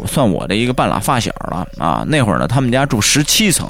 [0.06, 2.04] 算我的一个半拉发小了啊。
[2.08, 3.68] 那会儿呢，他们家住十七层。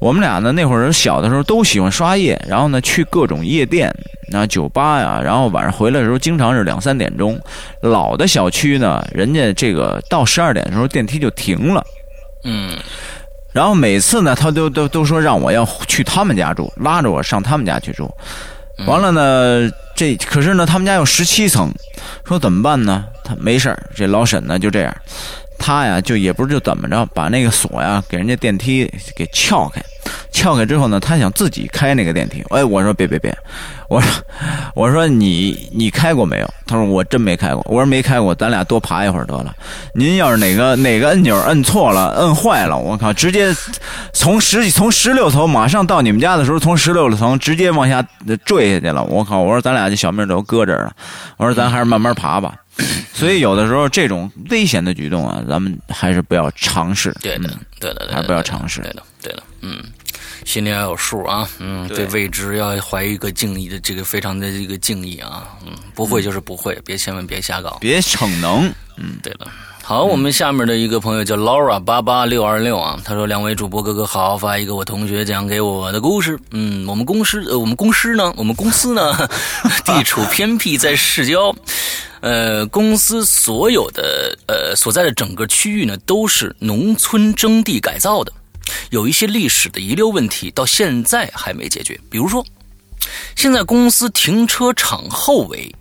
[0.00, 3.92] 我们俩呢，那会儿小的时候都喜欢刷夜，然后呢去各种夜店、
[4.32, 7.38] 啊酒吧呀，然后晚上回来的时候经常是两三点钟。
[7.82, 11.84] 老的小区呢，人家这个到十二点的时候电梯就停了，
[12.44, 12.76] 嗯
[13.52, 18.08] 然后每次呢，他都都都说让我要去他们家住，拉着我上他们家去住。
[18.86, 21.72] 完了呢，这可是呢，他们家有十七层，
[22.24, 23.04] 说怎么办呢？
[23.24, 24.96] 他没事儿这老沈呢就这样，
[25.58, 29.82] 他呀就也不知道怎么着，把那个锁呀给人家电梯给撬开，
[30.30, 32.44] 撬开之后呢，他想自己开那个电梯。
[32.50, 33.36] 哎，我说别别别，
[33.88, 34.10] 我说
[34.74, 36.54] 我说你你开过没有？
[36.66, 37.64] 他说我真没开过。
[37.66, 39.54] 我说没开过，咱俩多爬一会儿得了。
[39.94, 43.54] 您要是哪个哪个按钮摁错了、摁坏了，我靠，直接
[44.12, 48.06] 从十从十六层马上到你们家的时候，从十六层直接往下
[48.44, 49.02] 坠下去了。
[49.04, 49.40] 我靠！
[49.40, 50.92] 我说咱俩这小命都搁这儿了。
[51.36, 52.54] 我说咱还是慢慢爬吧。
[53.12, 57.12] 所以有的时候这种危险的举动啊，咱们还是不要尝试。
[57.20, 59.82] 对的嗯，对的，对的还不要尝试对的，对的，嗯，
[60.48, 67.76] 心里要有数啊，嗯，对对未知要怀一个敬意的这个非常的一个敬意啊，嗯，不会就是不会，别千万别瞎搞。
[67.82, 68.66] 别逞能。
[68.96, 69.46] 嗯对了，
[69.84, 76.38] 好，我们下面的一个朋友叫 Laura 八八六二六啊，他说：“两位主播哥哥好，发一个我同学讲给我的故事。
[76.50, 79.28] 嗯，我们公司呃，我们公司呢，我们公司呢，
[79.84, 81.54] 地处偏僻，在市郊。
[82.20, 88.32] 呃，公司所有的呃所在的整个区域呢，都是农村征地改造的，
[88.90, 91.98] 有一些历史的遗留问题，到现在还没解决。
[92.10, 92.44] 比如说，
[93.36, 95.74] 现在公司停车场后围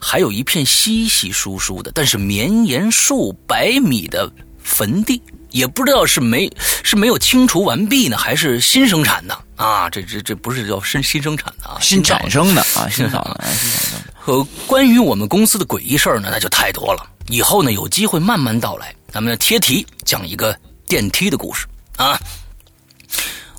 [0.00, 4.30] 还有一片稀稀疏疏的，但是绵延数百米的
[4.62, 5.20] 坟地，
[5.50, 6.50] 也不知道是没
[6.82, 9.90] 是没有清除完毕呢，还是新生产的啊？
[9.90, 14.04] 这这这不是叫新新生产的啊，新产生的啊， 新造的，啊新产生的。
[14.14, 17.06] 和关于我们公司的诡异事儿呢，那就太多了。
[17.28, 18.94] 以后呢，有机会慢慢道来。
[19.12, 20.58] 咱们贴题讲一个
[20.88, 21.66] 电梯的故事
[21.96, 22.18] 啊。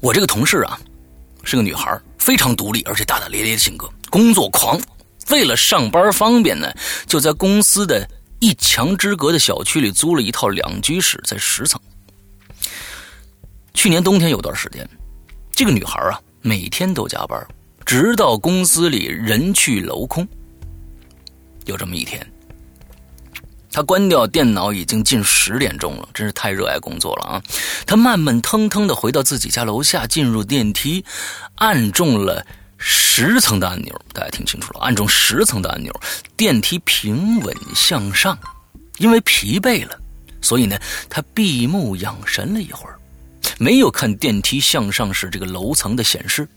[0.02, 0.80] 我这个同事啊，
[1.44, 4.80] 是个女孩，非常独立而且大大咧咧的性格，工作狂。
[5.32, 6.72] 为了上班方便呢，
[7.08, 8.08] 就在公司的
[8.40, 11.82] 一墙之隔的小区里租了一套两居室，在十层。
[13.74, 14.88] 去年冬天有段时间，
[15.52, 17.44] 这个女孩啊，每天都加班，
[17.86, 20.28] 直到公司里人去楼空。
[21.66, 22.26] 有这么一天，
[23.76, 27.44] 他关掉电脑，已经近十点钟了，真是太热爱工作了啊！
[27.86, 31.04] 他慢慢腾腾的回到自己家楼下，进入电梯，
[31.56, 32.48] 按中了。
[32.78, 35.94] 十层的按钮，大家听清楚了，按中十层的按钮，
[36.38, 38.38] 电梯平稳向上。
[38.98, 40.00] 因为疲惫了，
[40.42, 42.98] 所以呢，他闭目养神了一会儿，
[43.60, 46.48] 没有看电梯向上时这个楼层的显示。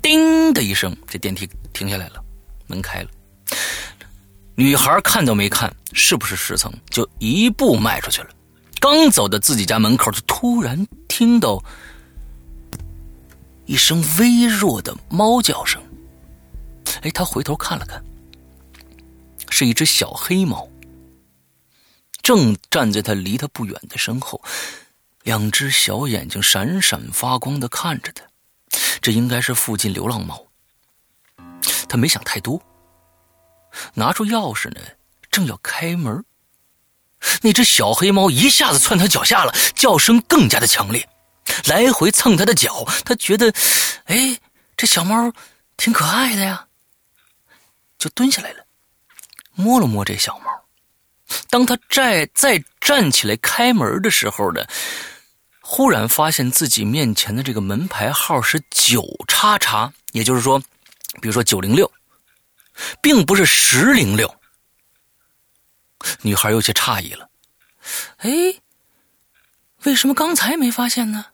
[0.00, 2.24] 叮的一声，这电梯停下来了，
[2.66, 3.08] 门开了。
[4.54, 8.28] 女孩看都没看是不是十层，就一步迈出去了。
[8.80, 11.62] 刚走到自己家门口，就突然听到。
[13.64, 15.80] 一声微弱的猫叫声，
[17.02, 18.04] 哎，他回头看了看，
[19.48, 20.68] 是一只小黑猫，
[22.22, 24.42] 正站在他离他不远的身后，
[25.22, 28.24] 两只小眼睛闪闪发光的看着他，
[29.00, 30.44] 这应该是附近流浪猫。
[31.88, 32.60] 他没想太多，
[33.94, 34.80] 拿出钥匙呢，
[35.30, 36.24] 正要开门，
[37.40, 41.08] 那只小黑猫一下子窜他脚下了，叫声更加的强烈。
[41.66, 43.52] 来回蹭他的脚，他觉得，
[44.04, 44.38] 哎，
[44.76, 45.32] 这小猫
[45.76, 46.66] 挺可爱的呀，
[47.98, 48.64] 就蹲下来了，
[49.54, 50.50] 摸了摸这小猫。
[51.50, 54.64] 当他再再站起来开门的时候呢，
[55.60, 60.60] 忽然发现自己面前的这个门牌号是九叉叉，也就是说，
[61.20, 61.90] 比如说九零六，
[63.00, 64.34] 并不是十零六。
[66.22, 67.30] 女孩有些诧异了，
[68.18, 68.30] 哎，
[69.84, 71.26] 为什么刚才没发现呢？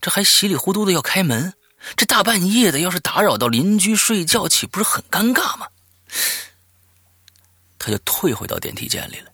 [0.00, 1.54] 这还稀里糊涂的要开门，
[1.96, 5.68] 这大半夜的，要是打扰到邻居睡觉，岂不是很尴尬吗？
[7.78, 9.30] 他就退回到电梯间里了，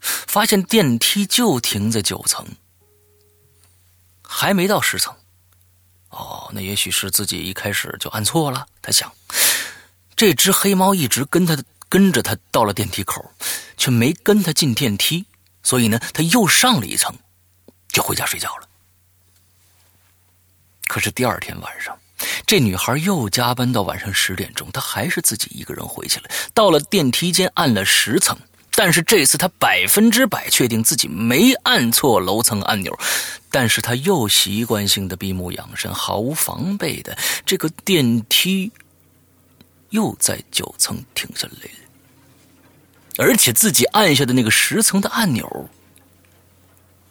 [0.00, 2.46] 发现电梯就停在九层，
[4.22, 5.14] 还没到十层。
[6.10, 8.66] 哦，那也许是自己一开始就按错了。
[8.82, 9.10] 他想，
[10.16, 11.56] 这只黑猫一直跟他
[11.88, 13.32] 跟着他到了电梯口，
[13.76, 15.24] 却没跟他进电梯，
[15.62, 17.14] 所以呢，他又上了一层，
[17.88, 18.68] 就回家睡觉了。
[20.86, 21.98] 可是第二天晚上，
[22.46, 26.28] 这女孩又加班到晚上十点钟，她还是自己一个人回去了。
[26.52, 28.36] 到了电梯间，按了十层，
[28.74, 32.96] 但是这次她百分之百确定自己没按错楼层按钮。
[33.50, 38.70] 但是她又习惯性的闭目养神，毫无防备的，这个电梯
[39.94, 41.78] 又在九层停下来了，
[43.16, 45.70] 而且自己按下的那个十层的按钮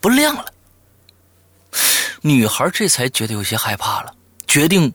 [0.01, 0.45] 不亮了。
[2.21, 4.13] 女孩这才觉得有些害怕了，
[4.47, 4.93] 决定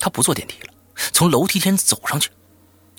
[0.00, 0.72] 她不坐电梯了，
[1.12, 2.28] 从楼梯间走上去。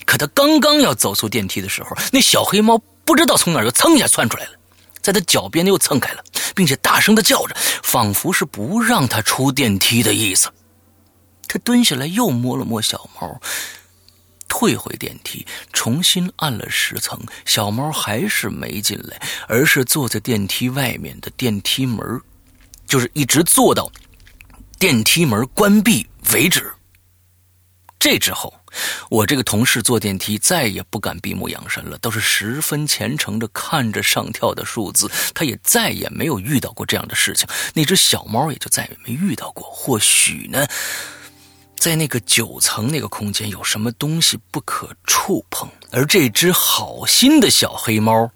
[0.06, 4.52] 可她刚刚要走出电梯的时候，那小黑猫不知道从哪儿又蹭一下窜出来了，
[5.02, 6.24] 在她脚边又蹭开了，
[6.56, 7.54] 并且大声的叫着，
[7.84, 10.50] 仿佛是不让她出电梯的意思。
[11.46, 13.42] 她蹲下来又摸了摸小猫，
[14.48, 22.22] 退回电梯，重新按了十层，小猫还是没进来，而是坐在电梯外面的电梯门。
[22.86, 23.92] 就是一直坐到
[24.80, 26.72] 电梯门关闭为止。
[28.00, 28.54] 这之后，
[29.10, 35.12] 我这个同事坐电梯再也不敢闭目养神了，都是十分虔诚的看着上跳的数字。
[35.34, 39.68] 他也再也没有遇到过这样的事情，那只小猫也就再也没遇到过。
[39.70, 40.66] 或许呢，
[41.88, 48.30] 在那个九层那个空间有什么东西不可触碰，而这只好心的小黑猫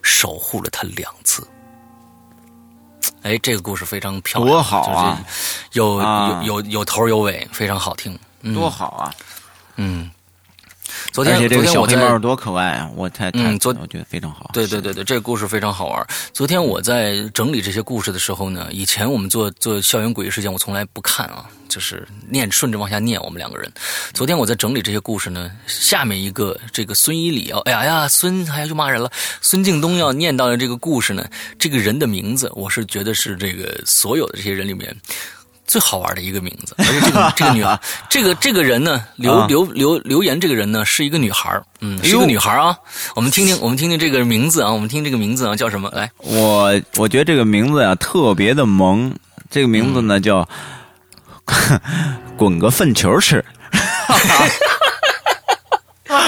[0.00, 1.46] 守护了他两次。
[3.20, 5.22] 哎，这个故事非常漂亮，多好啊！
[5.72, 8.18] 有有有有头有尾，非常好听，
[8.54, 9.14] 多好啊！
[9.76, 10.10] 嗯。
[11.12, 12.90] 昨天，这个小黑猫多可爱啊！
[12.94, 14.50] 我太嗯，昨我觉得非常好。
[14.52, 16.06] 对对对对，这个故事非常好玩。
[16.32, 23.20] 昨天我在整理这些故事的时候呢，以前我们做做校园诡异事件，我从来不看啊，就是念顺着往下念。
[23.22, 23.70] 我们两个人，
[24.12, 29.10] 昨天我在整理这些故事呢，下面一个这个孙一礼啊，哎呀呀，孙哎呀又骂人了。
[29.40, 31.28] 孙敬东要念到的这个故事呢，
[31.58, 34.94] 这个人的名字，我是觉得是这个所有的这些人里面。
[35.70, 42.76] 最好玩的一个名字，而且这个 这个女孩，这个这个人呢，留留留留言这个人呢，是一个女孩嗯，是一个女孩啊。
[43.14, 45.88] 我们听听，我们听听这个名字啊，我们听这个名字啊，叫什么？
[45.94, 49.14] 来，我我觉得这个名字啊特别的萌，
[49.48, 50.48] 这个名字呢叫
[52.36, 53.44] 滚个粪球吃。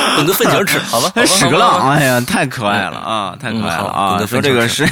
[0.17, 1.13] 滚个粪球吃， 好吧？
[1.25, 4.27] 屎个浪，好吧好吧哎呀，太可爱了啊，太可爱了啊！
[4.27, 4.87] 说这个是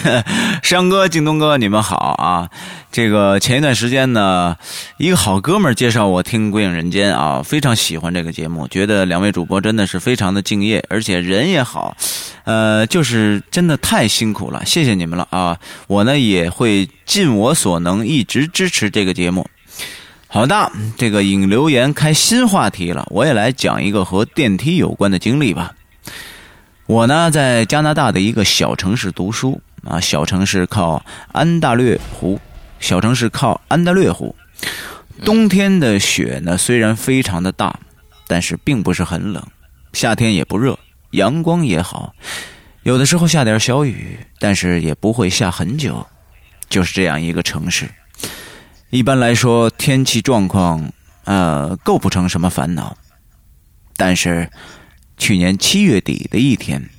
[0.63, 2.49] 山哥、京东哥，你们好啊！
[2.93, 4.57] 这个前一段时间呢，
[4.97, 11.97] 一个好哥们儿介绍我听《鬼影人间》啊，非常喜欢这个节目，觉得两位主播真的是非常的敬业，而且人也好，
[12.45, 15.57] 呃，就是真的太辛苦了，谢谢你们了啊！
[15.87, 19.47] 我呢也会尽我所能一直支持这个节目。
[20.33, 25.75] 好的，这个引留言开新话题了，我也来讲一个和电梯有关的经历吧。
[26.87, 32.39] 我呢在加拿大的一个小城市读书啊，小城市靠安大略湖，
[32.79, 34.33] 小城市靠安大略湖。
[35.25, 37.77] 冬天的雪呢虽然非常的大，
[38.29, 39.45] 但是并不是很冷，
[39.95, 40.79] 夏天也不热，
[41.11, 42.15] 阳光也好，
[42.85, 46.07] 有的时候下点小雨，但是也不会下很久，
[46.69, 47.89] 就是这样一个城市。
[48.91, 52.97] 一般来说，天气状况呃构不成什么烦恼，
[53.97, 54.51] 但是
[55.17, 56.91] 去年七月底的一天，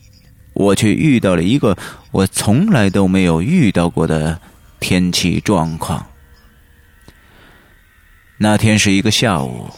[0.53, 1.77] 我却遇到了一个
[2.11, 4.39] 我从来都没有遇到过的
[4.79, 6.07] 天气状况。
[8.37, 9.69] 那天是一个下午，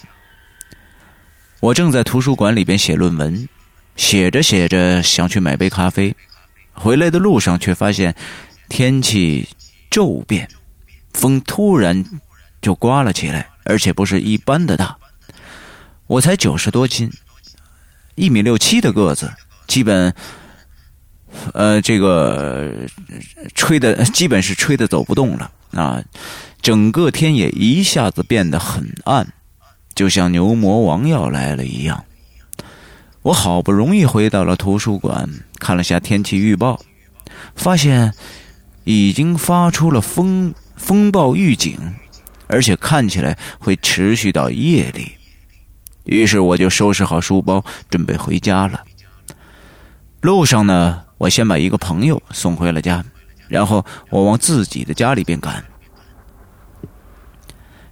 [1.61, 3.49] 我正在图书馆里边写论文，
[3.95, 6.15] 写着写着想去买杯咖啡，
[6.73, 8.15] 回来的路上却发现
[8.69, 9.49] 天气
[9.89, 10.47] 骤变。
[11.13, 12.03] 风突然
[12.61, 14.97] 就刮了起来，而且不是一般的大。
[16.07, 17.09] 我才九十多斤，
[18.15, 19.31] 一米六七的个子，
[19.67, 20.13] 基本，
[21.53, 22.73] 呃，这个
[23.55, 26.03] 吹的基本是吹的走不动了啊！
[26.61, 29.33] 整个天也一下子变得很暗，
[29.95, 32.03] 就像牛魔王要来了一样。
[33.21, 36.81] 我好不容易回到了图书馆，看了下天气预报，
[37.55, 38.13] 发现
[38.83, 40.53] 已经发出了风。
[40.75, 41.77] 风暴预警，
[42.47, 45.11] 而且看起来会持续到夜里。
[46.05, 48.83] 于是我就收拾好书包，准备回家了。
[50.21, 53.03] 路上呢，我先把一个朋友送回了家，
[53.47, 55.63] 然后我往自己的家里边赶。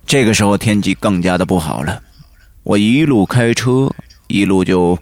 [0.05, 2.01] 这个时候天气更加的不好了，
[2.63, 3.89] 我一路开车，
[4.27, 4.97] 一路就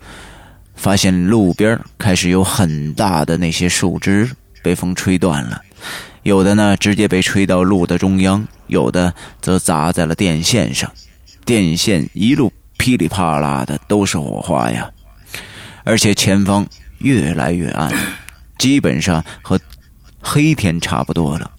[0.76, 4.30] 发现路边开始有很大的那些树枝
[4.62, 5.62] 被风吹断了。
[6.30, 9.12] 有的呢，直接被吹到路的中央；有的
[9.42, 10.92] 则砸在了电线上，
[11.44, 14.88] 电线一路噼里啪啦的都是火花呀！
[15.84, 16.64] 而且前方
[17.00, 17.92] 越来越暗，
[18.60, 19.60] 基本上和
[20.22, 21.50] 黑天差不多了。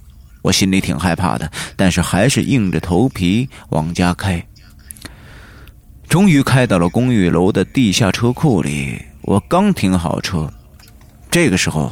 [0.41, 4.41] 我心里挺害怕的，但是还是硬着头皮往家开。
[6.09, 10.49] 终于开到了公寓楼的地下车库里，我刚停好车，
[11.29, 11.91] 这个时候。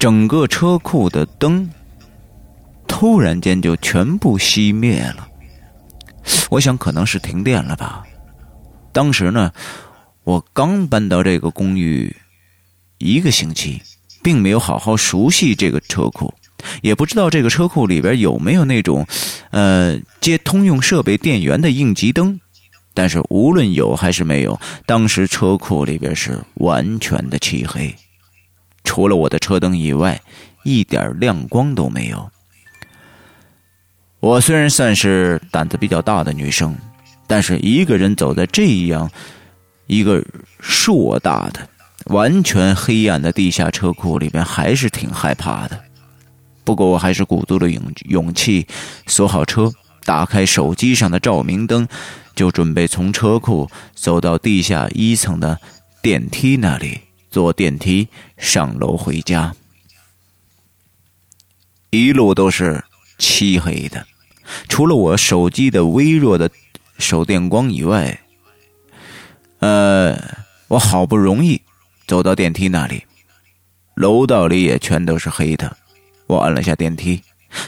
[0.00, 1.68] 整个车库的灯
[2.88, 5.28] 突然间就全部熄灭了，
[6.48, 8.02] 我想可能是停电了吧。
[8.92, 9.52] 当时呢，
[10.24, 12.16] 我刚搬到这个公寓
[12.96, 13.82] 一个星期，
[14.22, 16.32] 并没有好好熟悉这个车库，
[16.80, 19.06] 也不知道这个车库里边有没有那种
[19.50, 22.40] 呃接通用设备电源的应急灯。
[22.94, 27.94] 但是无论有还是没有，当时车库里边是完全的漆黑。
[28.84, 30.20] 除了我的车灯以外，
[30.64, 32.30] 一点亮光都没有。
[34.20, 36.76] 我虽然算是胆子比较大的女生，
[37.26, 39.10] 但是一个人走在这样
[39.86, 40.22] 一个
[40.60, 41.66] 硕大的、
[42.06, 45.80] 完全黑暗的地下车库里边，还是挺害怕的。
[46.64, 48.66] 不过我还是鼓足了勇勇气，
[49.06, 49.72] 锁好车，
[50.04, 51.88] 打开手机上的照明灯，
[52.34, 55.58] 就准备从车库走到地下一层的
[56.02, 57.00] 电梯那里。
[57.30, 59.54] 坐电梯上楼回家，
[61.90, 62.84] 一路都是
[63.18, 64.04] 漆黑的，
[64.68, 66.50] 除了我手机的微弱的
[66.98, 68.20] 手电光以外，
[69.60, 70.18] 呃，
[70.68, 71.62] 我好不容易
[72.06, 73.04] 走到电梯那里，
[73.94, 75.76] 楼道里也全都是黑的。
[76.26, 77.22] 我按了下电梯，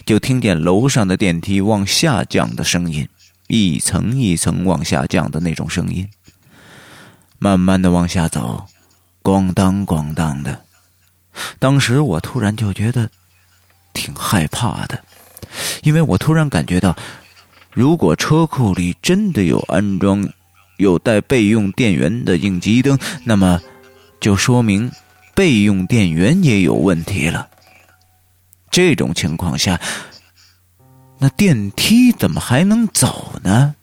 [0.05, 3.09] 就听见楼上的电梯往下降的声音，
[3.47, 6.09] 一层一层往下降的那种声音，
[7.39, 8.67] 慢慢的往下走。
[9.23, 10.65] 咣当咣当的，
[11.59, 13.09] 当时我突然就觉得
[13.93, 15.03] 挺害怕的，
[15.83, 16.97] 因为我突然感觉到，
[17.73, 20.29] 如果车库里真的有安装
[20.79, 23.61] 有带备用电源的应急灯，那么
[24.21, 24.91] 就说明
[25.35, 27.49] 备用电源也有问题了。
[28.71, 29.81] 这种情况下，
[31.19, 33.75] 那电梯怎么还能走呢？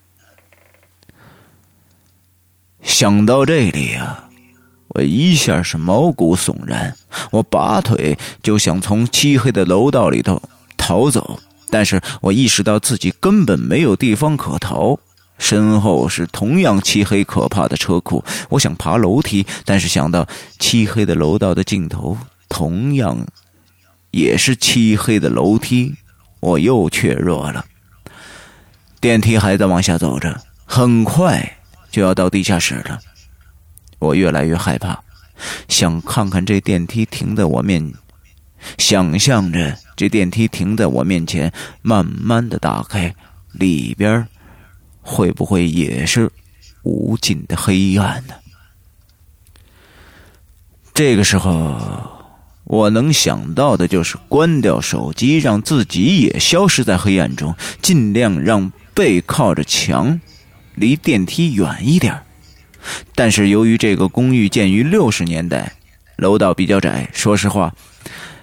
[2.82, 4.29] 想到这里啊。
[4.90, 6.94] 我一下是毛骨悚然，
[7.30, 10.42] 我拔腿就想从漆黑的楼道里头
[10.76, 11.38] 逃走，
[11.70, 14.98] 但是我意识到自己根本没有地方可逃，
[15.38, 18.24] 身后是同样漆黑可怕的车库。
[18.48, 20.26] 我想爬楼梯，但是想到
[20.58, 22.18] 漆黑的楼道的尽头
[22.48, 23.16] 同样
[24.10, 25.94] 也是漆黑的楼梯，
[26.40, 27.64] 我又怯弱了。
[29.00, 31.58] 电梯还在往下走着，很快
[31.92, 32.98] 就要到地下室了。
[34.00, 34.98] 我越来越害怕，
[35.68, 37.92] 想看看这电梯停在我面，
[38.78, 43.14] 想象着这电梯停在我面前，慢慢的打开，
[43.52, 44.26] 里边
[45.02, 46.30] 会不会也是
[46.82, 48.34] 无尽的黑暗呢？
[50.94, 51.78] 这个时候，
[52.64, 60.20] 我能想到的就是关掉手机，让自己也消失在黑暗中，尽量让背靠着墙，
[60.74, 62.22] 离电梯远一点。
[63.14, 65.72] 但是由于这个公寓建于六十年代，
[66.16, 67.74] 楼道比较窄，说实话，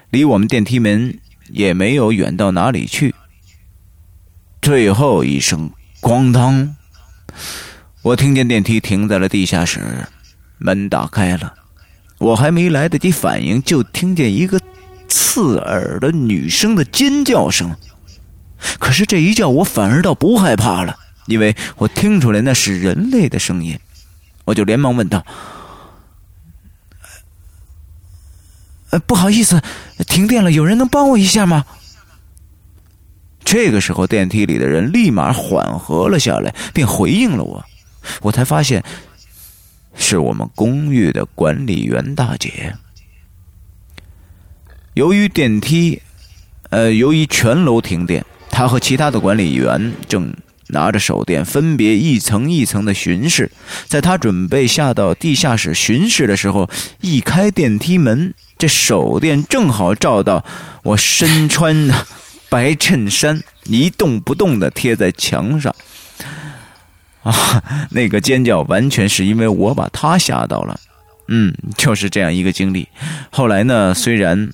[0.09, 1.19] 离我们电梯门
[1.49, 3.13] 也没有远到哪里去。
[4.61, 5.69] 最后一声
[6.01, 6.75] “咣当”，
[8.01, 10.07] 我听见电梯停在了地下室，
[10.57, 11.53] 门打开了。
[12.19, 14.59] 我还没来得及反应，就听见一个
[15.07, 17.75] 刺耳的女生的尖叫声。
[18.79, 23.77] 可是这一叫，我反而倒不害怕了，因为我听出来那是人类的声音。
[24.47, 25.25] 我就连忙问道
[28.91, 29.61] ：“呃，不好意思，
[30.07, 31.65] 停电了，有人能帮我一下吗？”
[33.43, 37.65] 这个时候，电梯里的人立马缓和了下来，并回应了我。
[38.21, 38.81] 我才发现，
[39.95, 42.73] 是我们公寓的管理员大姐。
[44.93, 46.01] 由于电梯，
[46.69, 50.33] 呃，由于全楼停电，她和其他的管理员正。
[50.70, 53.51] 拿着手电，分别一层一层的巡视。
[53.86, 56.70] 在他准备下到地下室巡视的时候，
[57.01, 60.43] 一开电梯门，这手电正好照到
[60.84, 61.89] 我身穿
[62.49, 65.74] 白衬衫一动不动的贴在墙上。
[67.24, 70.80] 啊，那个尖叫完全是因为我把他吓到了。
[71.28, 72.88] 嗯，就是这样一个经历。
[73.30, 74.49] 后来呢，虽然，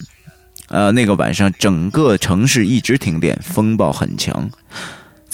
[0.70, 4.49] 呃，那个晚上整个城市一直停电，风暴很强。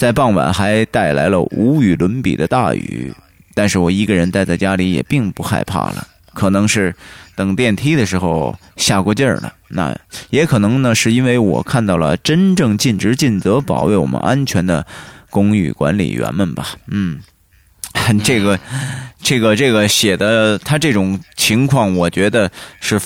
[0.00, 3.12] 在傍晚还带来了无与伦比的大雨，
[3.52, 6.08] 但是我一个人待在家里也并不害怕了。
[6.32, 6.94] 可能是
[7.36, 9.94] 等电梯的时候下过劲儿了，那
[10.30, 14.86] 也可能呢是因为我看到了真正尽职尽责保卫我们安全的
[15.28, 16.68] 公寓管理员们吧。
[16.86, 17.20] 嗯，
[18.24, 18.58] 这个，
[19.22, 22.98] 这个，这个写的他这种情况，我觉得是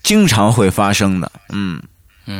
[0.00, 1.32] 经常会发生的。
[1.48, 1.82] 嗯。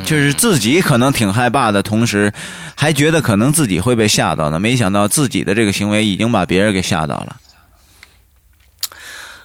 [0.04, 2.32] 就是自己可能挺害怕的，同时
[2.74, 4.58] 还觉得可能自己会被吓到呢。
[4.58, 7.36] 没想到自己的这个行为已经把别人给吓到了。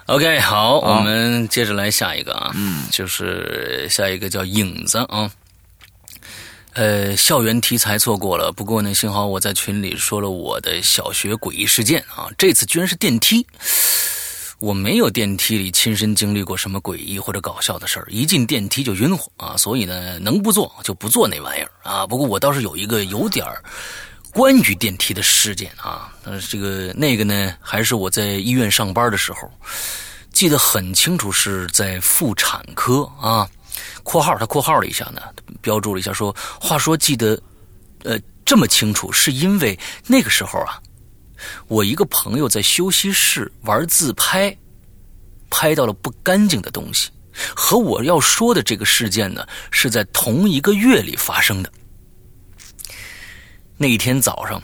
[0.06, 5.30] OK，好，我们接着来下一个啊，嗯，就是下一个叫影子啊。
[6.74, 13.46] 呃，校园题材错过了，不过呢，幸好我在群里说了我的小学诡异事件啊，这次居然是电梯。
[14.58, 22.06] 我没有电梯里亲身经历过什么诡异或者搞笑的事儿，一进电梯就晕乎啊，所以呢，能不坐就不坐那玩意儿啊。
[22.06, 23.46] 不过我倒是有一个有点
[24.32, 29.50] 关于电梯的事件啊，呃，这个那个呢，还是我在医院上班的时候，
[30.32, 33.46] 记得很清楚，是在妇产科啊。
[34.02, 35.20] 括号他括号了一下呢，
[35.60, 37.38] 标注了一下说，话说记得
[38.04, 40.80] 呃这么清楚，是因为那个时候啊。
[41.68, 44.56] 我一个朋友在休息室玩自拍，
[45.50, 47.10] 拍到了不干净的东西。
[47.54, 51.70] 和我要说的这个事件呢，是在同一个月里发生的。
[53.76, 54.62] 那一天早上，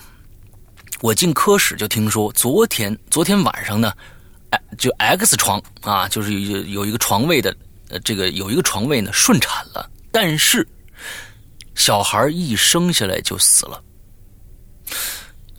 [1.02, 3.92] 我进科室就听说，昨天昨天晚上呢，
[4.78, 7.54] 就 X 床啊，就是有有一个床位的，
[7.90, 10.66] 呃，这个有一个床位呢顺产了，但是
[11.74, 13.84] 小孩一生下来就死了。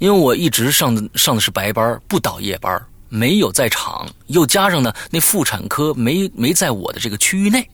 [0.04, 7.66] 因为我一直上的上的是白班，不倒夜班，没有在场，又加上呢，那妇产科没没在我的这个区域内，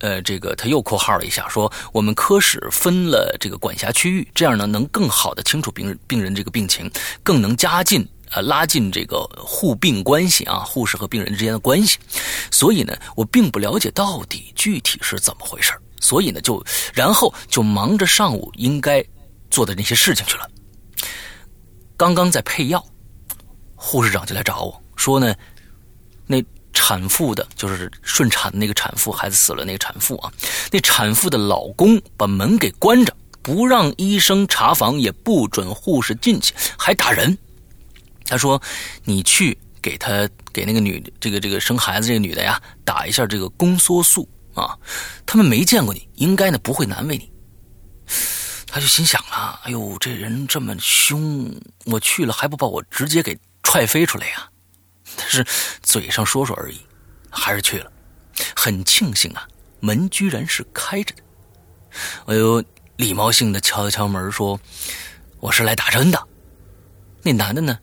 [0.00, 6.90] 呃，这个他又括号了一下，说我们科室分了这个管辖区域，这样呢能更好的清楚病人病人这个病情，
[7.22, 11.96] 更能加进呃拉近这个护病关系啊，护士和病人之间的关系，
[12.50, 19.02] 所以呢，我并不了解到底具体是怎么回事所以呢，就然后就忙着上午应该
[19.50, 20.46] 做的那些事情去了。
[21.96, 22.84] 刚刚在配药，
[23.74, 25.34] 护士长就来找我说呢，
[26.26, 30.30] 那产妇的，就是顺产的那个产妇，孩子死了那个产妇啊，
[30.70, 37.36] 那产妇的老公把门给关着，不让医生查房，也不准护士进去，还打人。
[38.26, 38.60] 他说
[39.04, 44.76] ：“你去给他给那个女这个这个生孩子这个女的呀，打一下这个宫缩素啊，
[45.24, 47.30] 他们没见过你，应该呢不会难为你。”
[48.76, 51.50] 他就心想了：“哎呦，这人这么凶，
[51.86, 54.50] 我去了还不把我直接给踹飞出来呀？”
[55.16, 55.42] 但是
[55.82, 56.78] 嘴上说说而已，
[57.30, 57.90] 还是去了。
[58.54, 59.48] 很庆幸啊，
[59.80, 61.22] 门居然是开着的。
[62.26, 62.62] 我有
[62.96, 64.60] 礼貌性的敲了敲门，说
[65.40, 66.28] ：“我是来打针的。”
[67.24, 67.78] 那男的呢，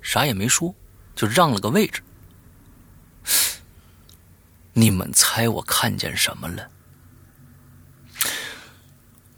[0.00, 0.74] 啥也没说，
[1.14, 2.02] 就让了个位置。
[4.72, 6.66] 你们猜我看见什么了？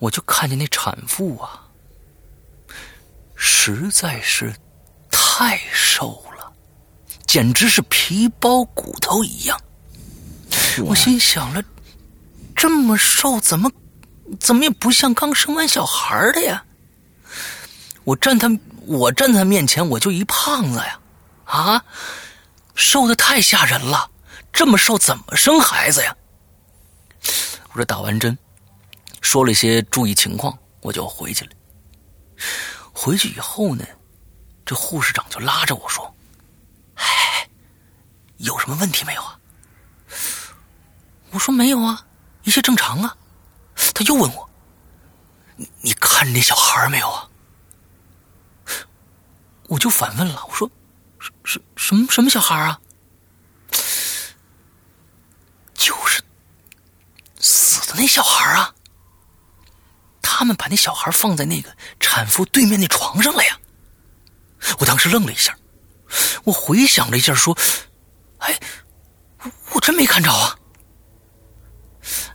[0.02, 1.62] 我就看见那产妇啊，
[3.36, 4.52] 实在是
[5.12, 6.52] 太瘦了，
[7.24, 9.56] 简直是皮包骨头一样。
[10.84, 11.62] 我心想了，
[12.56, 13.70] 这么瘦，怎么
[14.40, 16.64] 怎么也不像刚生完小孩的呀？
[18.02, 18.50] 我站他，
[18.86, 20.98] 我站他面前，我就一胖子呀，
[21.44, 21.84] 啊，
[22.74, 24.10] 瘦的太吓人了。
[24.52, 26.16] 这么瘦怎么生孩子呀？
[27.72, 28.36] 我这打完针，
[29.22, 31.52] 说了些注意情况，我就回去了。
[32.92, 33.86] 回去以后呢，
[34.66, 36.14] 这护士长就拉着我说
[36.96, 37.48] ：“哎，
[38.36, 39.38] 有什么问题没有啊？”
[41.30, 42.04] 我说：“没有啊，
[42.42, 43.16] 一切正常啊。”
[43.94, 44.50] 他又问我
[45.56, 47.28] ：“你你看那小孩没有啊？”
[49.68, 50.70] 我就反问了，我说
[51.18, 52.78] ：“什什什么什么小孩啊？”
[55.72, 56.22] 就是
[57.40, 58.74] 死的那小孩啊！
[60.22, 63.58] 他们把那小孩放在那个产妇对面那床上了呀！
[64.78, 65.56] 我当时愣了一下，
[66.44, 67.58] 我回想了一下，说
[68.38, 68.58] ：“哎，
[69.72, 70.56] 我真没看着啊！”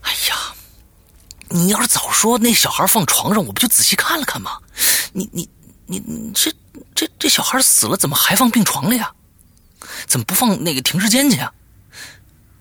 [0.01, 0.53] 哎呀，
[1.49, 4.59] 你要是早说那小孩放床上，我不就仔细看了看吗？
[5.13, 5.49] 你你
[5.85, 6.53] 你这
[6.93, 9.13] 这这小孩死了，怎么还放病床了呀？
[10.05, 11.51] 怎么不放那个停尸间去啊？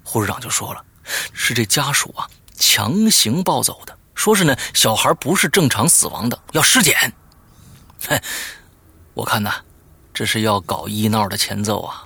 [0.05, 0.85] 护士长就说了，
[1.33, 7.13] 是这家属啊强行抱走的，说是呢小孩不是正常死亡的，要尸检。
[9.15, 9.55] 我看呐，
[10.13, 12.03] 这是要搞医闹的前奏啊。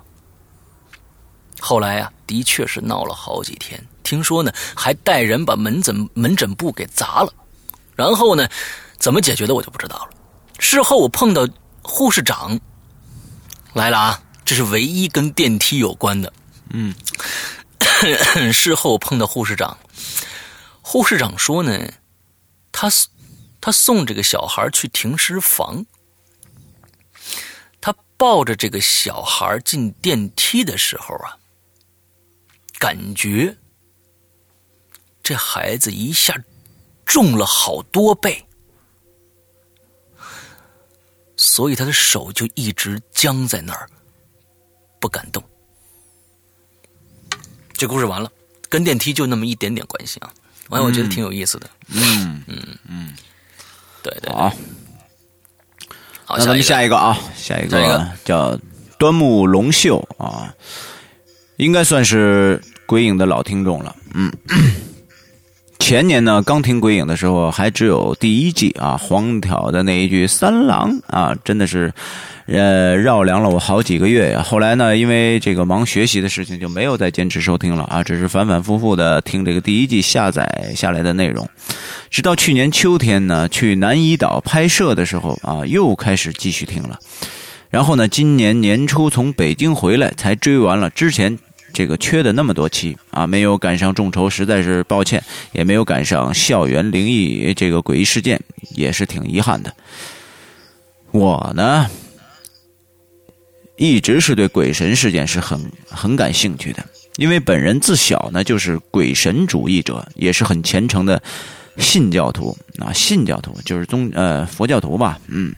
[1.61, 7.33] 后来啊，的确是闹了好几天，听说呢还带人把门诊门诊部给砸了。
[7.95, 8.49] 然后呢，
[8.99, 10.11] 怎么解决的我就不知道了。
[10.59, 11.49] 事后我碰到
[11.83, 12.59] 护士长
[13.73, 16.33] 来了啊，这是唯一跟电梯有关的。
[16.71, 16.95] 嗯。
[18.53, 19.77] 事后碰到护士长，
[20.81, 21.79] 护士长说呢，
[22.73, 22.89] 他
[23.61, 25.85] 他送这个小孩去停尸房，
[27.81, 31.37] 他抱着这个小孩进电梯的时候啊，
[32.79, 33.57] 感觉
[35.23, 36.35] 这孩子一下
[37.05, 38.47] 重了好多倍，
[41.37, 43.91] 所以他的手就一直僵在那儿，
[44.99, 45.43] 不敢动。
[47.75, 48.31] 这故事完了，
[48.69, 50.33] 跟电梯就那么一点点关系啊！
[50.71, 51.69] 完，我觉得挺有意思的。
[51.89, 52.57] 嗯嗯
[52.89, 53.13] 嗯，
[54.03, 54.33] 对对。
[54.33, 54.49] 好，
[56.25, 58.59] 好，那咱们下一个啊，下一个叫
[58.99, 60.55] 端木龙秀啊，
[61.57, 63.95] 应该算是鬼影的老听众了。
[64.15, 64.33] 嗯，
[65.81, 71.93] 前年呢，刚听鬼影的时候，还只有第一季啊，黄条的那一句“三郎”啊，真的是。
[72.47, 74.43] 呃，绕梁了我好几个月呀。
[74.43, 78.03] 后来呢，因为这个忙学习的事情，就没有再坚持收听了啊。
[78.03, 81.49] 只是反反复复的听这个第一季下载下来的内容，
[82.11, 86.99] 直到去年秋天呢，去南怡岛拍摄的时候啊，又开始继续听了。
[87.69, 91.39] 然后呢，今年年初从北京回来，才追完了之前
[91.73, 98.41] 这个缺的那么多期啊，没有赶上众筹，实在是抱歉，也没有赶上校园灵异这个诡异事件，
[98.77, 99.75] 也是挺遗憾的。
[101.11, 101.89] 我呢。
[103.83, 105.59] 一直是对鬼神事件是很
[105.89, 106.85] 很感兴趣的，
[107.17, 111.23] 因为本人自小呢就是鬼神主义者，也是很虔诚的
[111.79, 115.55] 信教徒啊，信教徒就是宗呃佛教徒吧，嗯，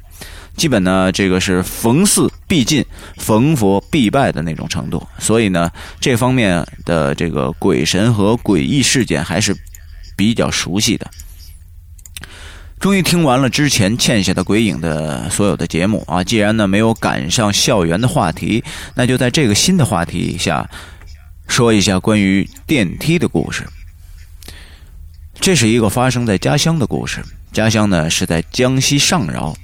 [0.57, 2.85] 基本呢这个是逢寺必进、
[3.17, 9.57] 逢佛必拜的那种程度，所以呢这方面的这个鬼神和诡异事件还是
[10.17, 11.11] 比较熟悉的。
[12.79, 16.25] 终于听完了之前欠下的鬼影的所有的节目啊！
[16.25, 18.65] 既然呢没有赶上校园的话题，
[18.97, 20.69] 那就在这个新的话题下
[21.47, 23.65] 说一下关于电梯的故事。
[25.41, 29.57] 这是一个发生在家乡的故事，家乡呢是在江西上饶，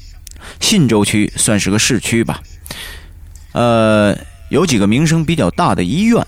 [0.60, 2.40] 信州区算是个市区吧。
[3.52, 4.16] 呃，
[4.50, 6.24] 有几个名声比较大的医院。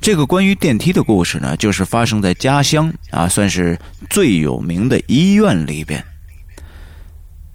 [0.00, 3.78] 这个关于电梯的故事呢，就是发生在家乡啊，算是
[4.10, 6.04] 最有名的医院里边。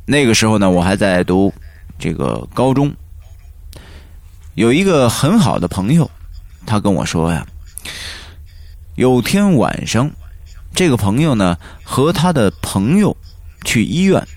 [0.06, 1.54] 那个时候呢，我还在读
[2.00, 2.92] 这个高中，
[4.56, 6.10] 有一个很好的朋友，
[6.66, 7.46] 他跟我说呀，
[8.96, 10.10] 有天晚上
[10.74, 13.16] 这个朋友呢和他的朋友
[13.64, 14.28] 去医院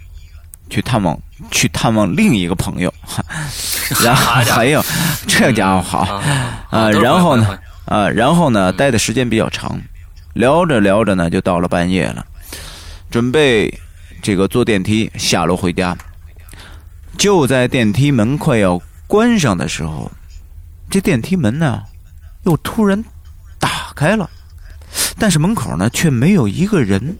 [0.72, 1.20] 去探望，
[1.50, 2.92] 去探望另一个朋友，
[4.02, 4.82] 然后还有
[5.28, 6.22] 这家伙好。
[6.70, 9.78] 啊，然后呢啊，然后呢待的时间比较长，
[10.32, 12.24] 聊着聊着呢就到了半夜了，
[13.10, 13.78] 准备
[14.22, 15.94] 这个坐电梯下楼回家，
[17.18, 20.10] 就在电梯门快要关上的时候，
[20.88, 21.82] 这电梯门呢
[22.44, 23.04] 又突然
[23.60, 24.30] 打开了。
[25.18, 27.14] 但是门口呢，却没有一个人。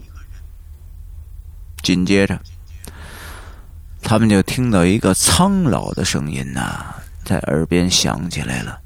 [1.83, 2.39] 紧接着，
[4.03, 6.93] 他们就听到一个苍老的声音呐，
[7.23, 8.77] 在耳边响起来了：“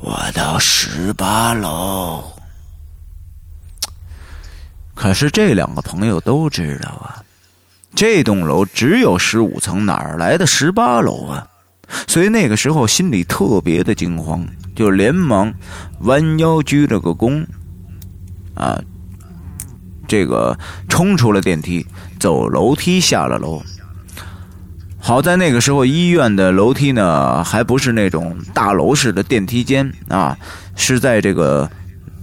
[0.00, 2.24] 我到十八楼。”
[4.94, 7.22] 可是这两个朋友都知道啊，
[7.94, 11.46] 这栋楼只有十五层，哪儿来的十八楼啊？
[12.06, 14.46] 所以那个时候心里特别的惊慌。
[14.74, 15.52] 就连忙
[16.00, 17.44] 弯腰鞠了个躬，
[18.54, 18.80] 啊，
[20.08, 21.86] 这个冲出了电梯，
[22.22, 23.60] 走楼梯下了楼。
[25.00, 30.38] 好在那个时候医院的楼梯呢，还不是那种大楼式的电梯间啊，
[30.76, 31.68] 是在这个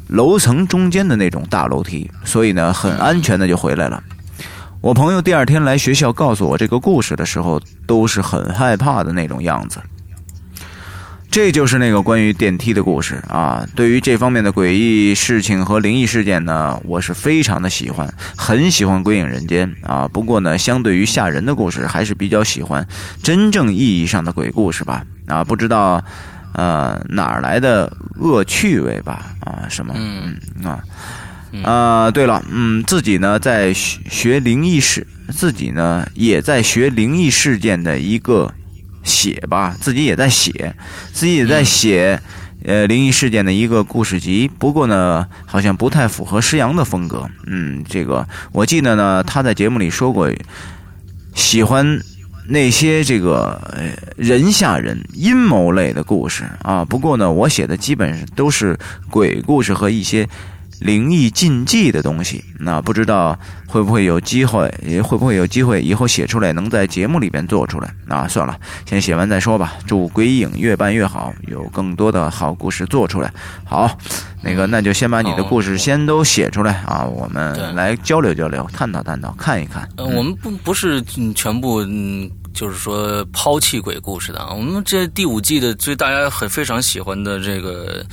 [0.07, 4.01] 楼层中间的那种大楼梯，所以呢，很安全的就回来了。
[4.79, 9.81] 我朋友第二天来学校告诉我这个故事的时候，都是很害怕的那种样子。
[11.31, 13.63] 这就是那个关于电梯的故事啊！
[13.75, 20.07] 对于这方面的诡异事情和灵异事件呢，我是非常的喜欢，很喜欢《鬼影人间》啊。
[20.07, 22.85] 不过呢，相对于吓人的故事，还是比较喜欢
[23.21, 25.05] 真正意义上的鬼故事吧。
[25.27, 26.03] 啊，不知道
[26.53, 29.27] 呃哪儿来的恶趣味吧？
[29.41, 29.93] 啊，什么？
[29.95, 30.83] 嗯啊
[31.63, 32.11] 啊！
[32.11, 38.51] 对了，嗯，自己呢在学灵异事，自己呢也在学灵异事件的一个。
[39.09, 40.73] 写吧，自己也在写，
[41.11, 42.21] 自己也在写，
[42.63, 44.49] 呃，灵异事件的一个故事集。
[44.59, 47.27] 不过呢，好像不太符合施洋的风格。
[47.47, 50.31] 嗯，这个我记得呢，他在节目里说过，
[51.33, 51.99] 喜欢
[52.47, 53.59] 那些这个
[54.15, 56.85] 人吓人、阴谋类的故事啊。
[56.85, 58.77] 不过呢，我写的基本上都是
[59.09, 60.29] 鬼故事和一些。
[60.79, 67.93] 灵异禁忌的东西，那不知道会不会有机会，也会不会有机会以后写出来，能在节目里边做出来？
[68.07, 69.73] 啊，算了，先写完再说吧。
[69.85, 73.31] 祝鬼影越办越好，有更多的好故事做出来。
[73.65, 73.97] 好，
[74.41, 79.87] 那个那就先把你的故事先都写出来啊，我们来交流交流，探讨探讨，看一看。
[79.97, 81.01] 嗯我们不不是
[81.35, 81.85] 全部。
[82.53, 88.05] 就是说抛弃鬼故事的啊，我们这第五季的最大家很非常喜欢的这个，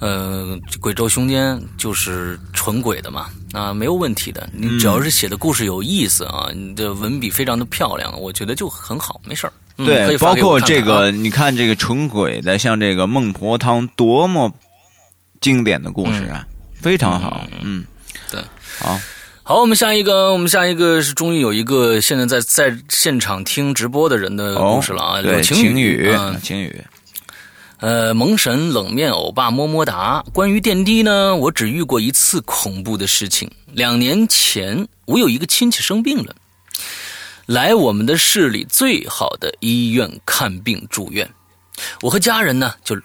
[0.00, 4.48] 呃，鬼咒凶间就是纯鬼的嘛，啊，没有问题的。
[4.52, 9.52] 你只要是写的故事有意思啊，你的文笔非常的漂亮，我觉得就很好，没事儿。
[9.76, 14.52] 对，包括这个，你看这个纯鬼的，像这个孟婆汤，多么
[15.40, 17.46] 经典的故事啊，非常好。
[17.62, 17.84] 嗯，
[18.30, 18.40] 对，
[18.78, 19.00] 好。
[19.44, 25.20] 好，我们下一个，我们下一个是终于有一个现在在在现场听直播的人的故事了啊！
[25.20, 26.80] 对，晴雨，晴雨，
[27.80, 30.24] 呃，萌神冷面欧巴么么哒。
[30.32, 33.50] 关于电梯呢，我只遇过一次恐怖的事情。
[33.72, 36.32] 两年前，我有一个亲戚生病了，
[37.46, 41.28] 来我们的市里最好的医院看病住院，
[42.00, 42.96] 我和家人呢就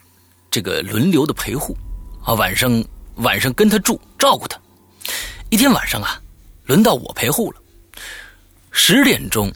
[0.52, 1.76] 这个轮流的陪护
[2.24, 2.84] 啊，晚上
[3.16, 4.56] 晚上跟他住，照顾他。
[5.50, 6.22] 一天晚上啊。
[6.68, 7.58] 轮到我陪护了。
[8.72, 9.52] 十点钟，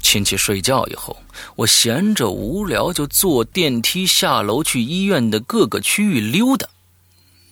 [0.00, 1.16] 亲戚睡觉以后，
[1.54, 6.66] 我闲着无聊就坐电梯下楼去医院的各个区域溜达。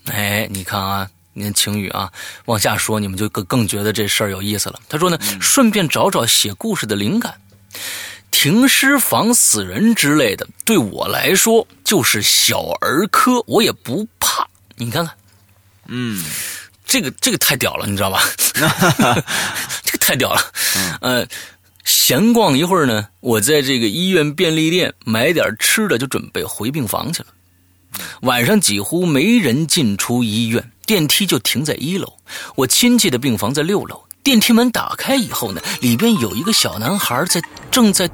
[0.07, 2.11] 哎，你看啊，你看晴雨啊，
[2.47, 4.81] 往下说，你们就更更觉得这事儿有意思了。
[4.89, 7.41] 他说呢，顺便找找写故事的灵感。
[8.31, 14.49] 停尸房死人之类的，对我来说就是小儿科，我也不怕。
[14.77, 15.15] 你看看，
[15.87, 16.25] 嗯。
[16.87, 18.23] 这个这个太屌了，你知道吧？
[19.83, 20.41] 这个太屌了。
[21.01, 21.27] 呃，
[21.85, 27.29] 闲逛一会儿呢，我在这个医院便利店买点吃的，就准备回病房去了。
[28.23, 32.13] 晚上几乎没人进出医院，电梯就停在一楼。
[32.55, 34.05] 我亲戚的病房在六楼。
[34.23, 38.09] 电梯门打开以后呢，里边有一个小男孩在正在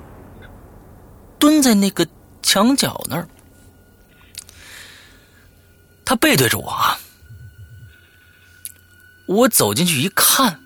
[1.38, 2.06] 蹲在那个
[2.42, 3.28] 墙角那儿，
[6.04, 6.98] 他背对着我啊。
[9.30, 10.60] 我走进去一看，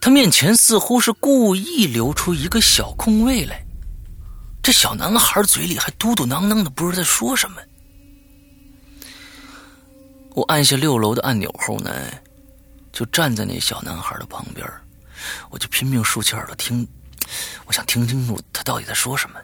[0.00, 3.60] 他面前似乎是故意留出一个小空位来。
[4.62, 7.56] 这小男孩嘴里还嘟嘟囔囔的，不知道在说什么。
[10.36, 11.90] 我按下六楼的按钮后呢，
[12.92, 14.64] 就站在那小男孩的旁边，
[15.50, 16.86] 我就拼命竖起耳朵听，
[17.64, 19.40] 我想听清楚他到底在说什么。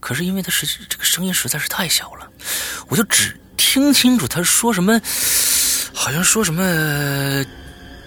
[0.00, 2.28] 可是因为他实这个声音实在是太小了，
[2.88, 5.00] 我就只听清楚他说什么，
[6.04, 7.42] 好像说什么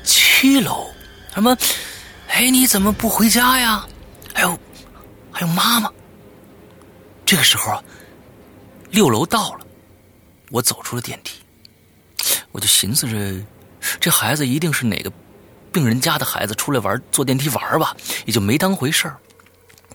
[0.03, 0.87] 七楼，
[1.33, 1.57] 什么，
[2.27, 3.87] 哎，你怎么不回家呀？
[4.35, 4.59] 还有，
[5.31, 5.91] 还有妈妈。
[7.25, 7.83] 这个时候啊，
[8.91, 9.65] 六楼到了，
[10.51, 11.39] 我走出了电梯，
[12.51, 13.43] 我就寻思着，
[13.99, 15.11] 这孩子一定是哪个
[15.73, 19.17] 病人家的孩子出来玩，坐电梯玩吧，也就没当回事儿。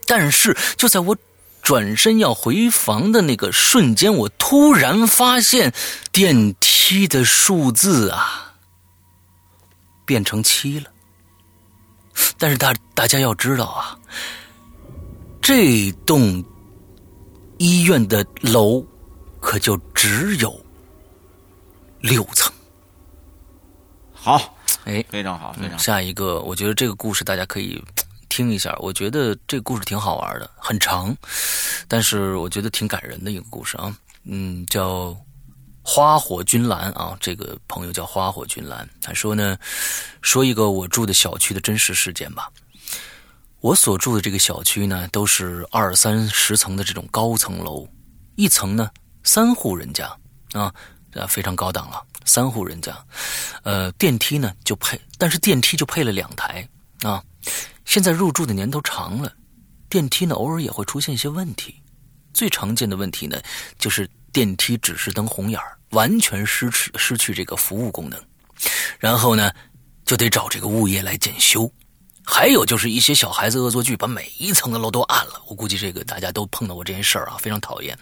[0.09, 1.16] 但是就在我
[1.63, 5.73] 转身要回房的那个瞬间，我突然发现
[6.13, 8.55] 电梯的数字啊
[10.05, 10.91] 变成七了。
[12.37, 13.97] 但是大大家要知道啊，
[15.41, 16.45] 这栋。
[17.59, 18.85] 医院的楼
[19.41, 20.61] 可就只有
[22.01, 22.53] 六层。
[24.13, 25.79] 好，哎，非常好，非常好。
[25.79, 27.81] 下一个，我觉得这个故事大家可以
[28.33, 28.74] 听一下。
[28.78, 31.14] 我觉得这个故事挺好玩的，很长，
[31.87, 33.95] 但是我觉得挺感人的一个故事啊。
[34.24, 35.14] 嗯，叫
[35.83, 39.59] 花火君兰啊，这个朋友叫花火君兰，他说呢，
[40.22, 42.49] 说一个我住的小区的真实事件吧。
[43.61, 47.87] 我所住的这个小区呢，都是二三十层的这种高层楼，
[48.37, 48.89] 一层呢
[49.24, 50.07] 三户人家
[50.55, 50.72] 啊，
[51.14, 52.97] 啊非常高档了，三户人家，
[53.62, 56.66] 呃电梯呢就配，但是电梯就配了两台
[57.03, 57.22] 啊。
[57.93, 59.30] 现在入住的年头长了，
[59.90, 61.74] 电梯呢偶尔也会出现一些问题，
[62.32, 63.38] 最常见的问题呢
[63.78, 68.18] 就是电梯指示灯红眼儿完全失去失去这个服务功能，
[68.99, 69.53] 然后呢
[70.07, 71.70] 就得找这个物业来检修。
[72.24, 75.43] 还有就是一些小孩子恶作剧，把每一层的楼都按了。
[75.47, 77.95] 我估计这个大家都碰到过这件事儿啊，非常讨厌。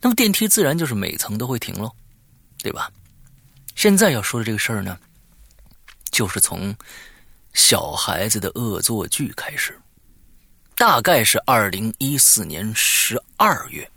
[0.00, 1.90] 那么电梯自然就是每层都会停喽，
[2.62, 2.88] 对吧？
[3.74, 4.96] 现在要说的这个事儿呢，
[6.12, 6.72] 就是从
[7.56, 9.76] 小孩子的恶作剧开始。
[10.76, 13.90] 大概是二零一四年十二月，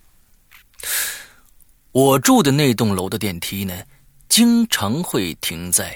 [1.92, 3.84] 我住的那栋楼的电梯呢，
[4.30, 5.94] 经常会停在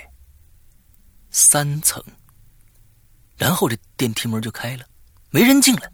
[1.31, 2.03] 三层。
[3.37, 4.85] 然后这电梯门就开了，
[5.29, 5.89] 没人进来。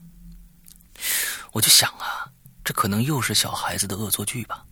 [1.51, 2.27] 我就想啊，
[2.63, 4.65] 这可能又是小孩子的恶作剧吧，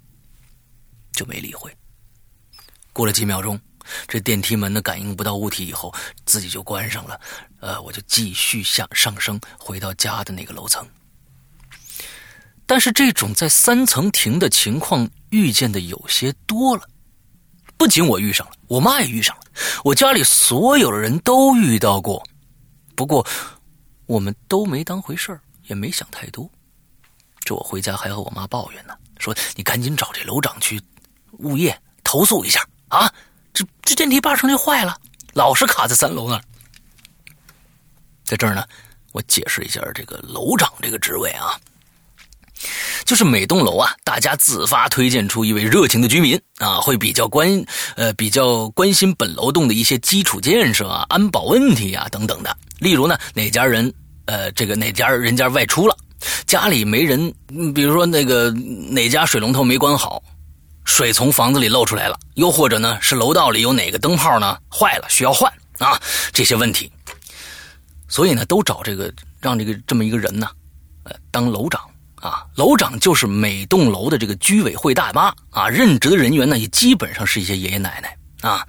[1.11, 1.71] 就没理会。
[2.91, 3.59] 过了几秒钟，
[4.07, 5.93] 这电梯门呢感应不到物体以后，
[6.25, 7.19] 自己就关上了。
[7.59, 10.87] 呃，我就继续向上升，回到家的那个楼层。
[12.65, 16.87] 但是这种在三层停的情况遇见的有些多了，
[17.77, 19.43] 不仅我遇上了，我妈也遇上了，
[19.83, 22.21] 我家里所有的人都遇到过。
[22.93, 23.25] 不过，
[24.05, 26.49] 我们都没当回事儿，也没想太多。
[27.39, 30.81] 这我回家还和我妈抱怨呢，说：“你赶紧找这楼长去
[31.39, 33.09] 物业投诉一下啊！
[33.57, 34.95] 这这电梯八成就坏了，
[35.33, 36.41] 老是卡在三楼那儿。”
[38.23, 38.63] 在这儿呢，
[39.13, 41.57] 我解释一下这个楼长这个职位啊。
[43.05, 47.63] 就是每栋楼啊，大家自发推荐出一位热情的居民啊，会比较关
[47.95, 52.55] 呃比较关心本楼栋的一些基础建设啊、安保问题啊等等的。
[52.79, 53.91] 例如呢，哪家人
[54.25, 55.95] 呃这个哪家人家外出了，
[56.45, 57.33] 家里没人，
[57.73, 60.21] 比如说那个哪家水龙头没关好，
[60.87, 66.01] 水从房子里漏出来了，又或者呢是楼道里有哪个灯泡呢坏了需要换啊
[66.33, 66.91] 这些问题，
[68.07, 70.49] 所以呢都找这个让这个这么一个人呢，
[71.03, 71.79] 呃当楼长。
[72.19, 78.67] 啊，楼长就是每栋楼的这个居委会大妈啊，任职的人员呢也基本上是一些爷爷奶奶啊。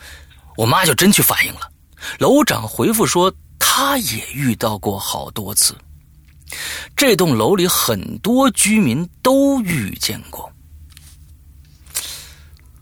[0.54, 1.60] 我妈就真去反映了，
[2.18, 5.74] 楼长回复说，他也遇到过好多次，
[6.94, 10.52] 这栋楼里很多居民都遇见过。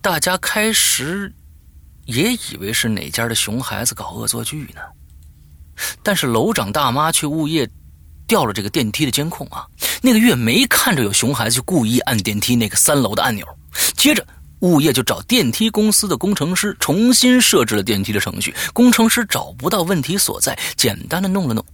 [0.06, 1.34] 大家开始
[2.04, 4.80] 也以为是哪家的熊孩子搞恶作剧呢，
[6.00, 7.68] 但是楼长大妈去物业。
[8.28, 9.66] 调了这个电梯的监控啊，
[10.02, 13.44] 那个月没看着有熊孩子故意按电梯那个三楼的按钮。
[13.96, 14.24] 接着，
[14.60, 18.54] 物业就找电梯公司的工程师重新设置了电梯的程序。
[18.72, 21.64] 工程师找不到问题所在，简单的弄了弄，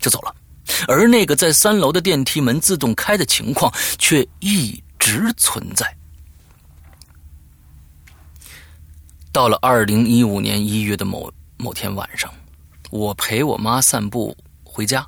[0.00, 0.34] 就走了。
[0.88, 5.86] 而那个在三楼的电梯门自动开的情况却一直存在。
[9.32, 12.30] 到了二零一五年一月的某某天晚上，
[12.90, 15.06] 我陪我妈散步回家。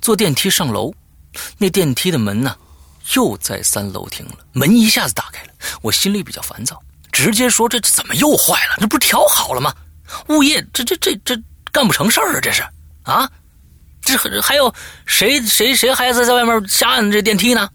[0.00, 0.90] 坐电梯上楼，
[1.58, 2.56] 那电梯的门呢，
[3.14, 4.38] 又在三楼停了。
[4.52, 5.50] 门一下子打开了，
[5.82, 6.82] 我心里比较烦躁，
[7.12, 8.76] 直接说：“这这怎么又坏了？
[8.80, 9.74] 这不是调好了吗？
[10.28, 11.38] 物业这这这这
[11.70, 12.40] 干不成事儿啊！
[12.40, 12.62] 这是
[13.02, 13.30] 啊，
[14.00, 14.74] 这还有
[15.04, 17.68] 谁谁谁孩子在外面瞎按这电梯呢？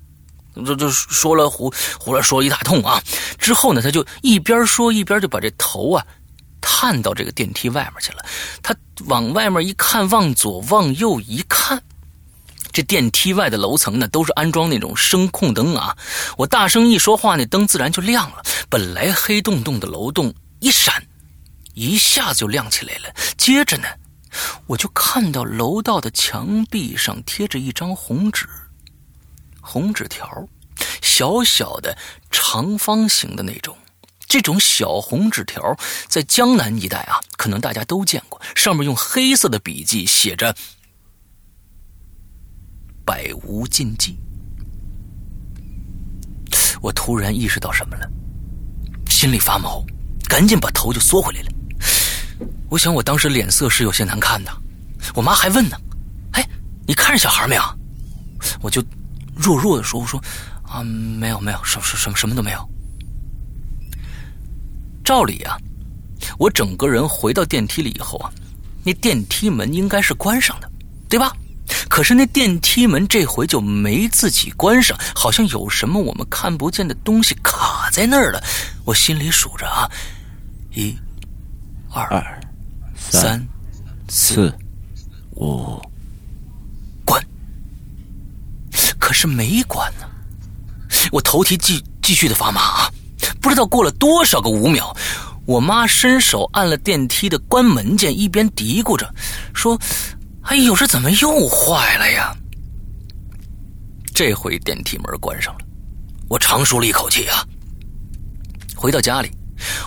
[0.65, 3.01] 这这说了胡胡乱说一大通啊！
[3.37, 6.05] 之后呢，他就一边说一边就把这头啊
[6.61, 8.25] 探到这个电梯外面去了。
[8.61, 8.75] 他
[9.05, 11.81] 往外面一看，往左往右一看。
[12.71, 15.97] 这电梯外的楼层呢，都是安装那种声控灯啊。
[16.37, 18.43] 我大声一说话，那灯自然就亮了。
[18.69, 21.03] 本来黑洞洞的楼洞一闪，
[21.73, 23.13] 一下子就亮起来了。
[23.37, 23.87] 接着呢，
[24.67, 28.47] 我就看到楼道的墙壁上贴着一张红纸，
[29.69, 30.27] 红纸条，
[30.99, 31.95] 小小的
[32.31, 33.77] 长方形的那种。
[34.27, 35.61] 这种小红纸条
[36.07, 40.55] 在江南一带啊，可能大家都见过，上面用黑色的笔记写着。
[43.05, 44.17] 百无禁忌，
[46.81, 48.09] 我突然意识到什么了，
[49.07, 49.83] 心里发毛，
[50.27, 51.51] 赶紧把头就缩回来了。
[52.69, 54.51] 我想我当时脸色是有些难看的，
[55.13, 55.77] 我妈还问呢
[56.33, 56.47] ：“哎，
[56.87, 57.63] 你看着小孩没有？”
[58.61, 58.83] 我就
[59.39, 60.21] 弱弱的说：“我说
[60.63, 62.69] 啊，没有没有，什什什么什么都没有。”
[65.03, 65.57] 照理啊，
[66.37, 68.29] 我整个人回到电梯里以后啊，
[68.83, 70.69] 那电梯门应该是关上的，
[71.07, 71.33] 对吧？
[71.87, 78.43] 可是那电梯门这回就没自己关上，好像有什么我们看不见的东西卡在那儿了。
[78.85, 79.89] 我心里数着啊，
[80.75, 80.95] 一、
[81.91, 82.41] 二、二、
[82.97, 83.43] 三、
[84.07, 84.53] 四、
[85.35, 85.79] 五，
[87.05, 87.23] 关。
[89.09, 90.05] 可是没关呢。
[91.11, 92.87] 我头皮继继续的发麻！
[93.41, 94.95] 不知道过了多少个五秒，
[95.47, 99.11] 我妈伸手按了电梯的关门键，一边嘀咕着
[99.51, 99.75] 说。
[100.43, 102.35] 哎呦，这怎么又坏了呀？
[104.13, 105.61] 这回电梯门关上了，
[106.29, 107.43] 我长舒了一口气啊。
[108.75, 109.31] 回到家里，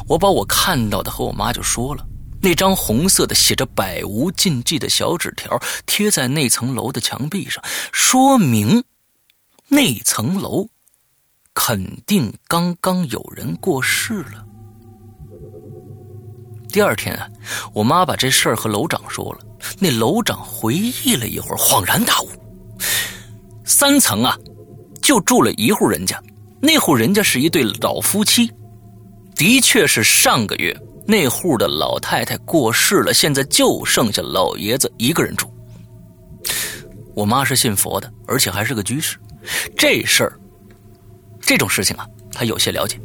[0.09, 2.05] 我把我看到的和我妈就说了。
[2.40, 7.62] 那张红色的写着“百无禁忌”的小纸条贴在那层楼的墙壁上，
[7.93, 8.82] 说明
[9.74, 10.69] 那层楼
[11.55, 14.44] 肯定刚刚有人过世了。
[16.69, 17.27] 第二天啊，
[17.73, 19.39] 我妈把这事儿和楼长说了。
[19.78, 22.28] 那楼长回忆了一会儿，恍然大悟：
[23.65, 24.36] 三层啊，
[25.01, 26.23] 就住了一户人家。
[26.61, 28.53] 那户人家是一对老夫妻，
[29.35, 35.51] 的确是上个月那户的老太太过世了，现在就剩下老爷子一个人住。
[37.15, 39.16] 我妈是信佛的，而且还是个居士。
[39.77, 40.39] 这事儿，
[41.40, 42.98] 这种事情啊，他有些了解。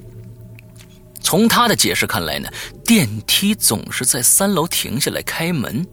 [1.21, 2.49] 从他的解释看来呢，
[2.85, 5.85] 电梯总是在三楼停下来开门，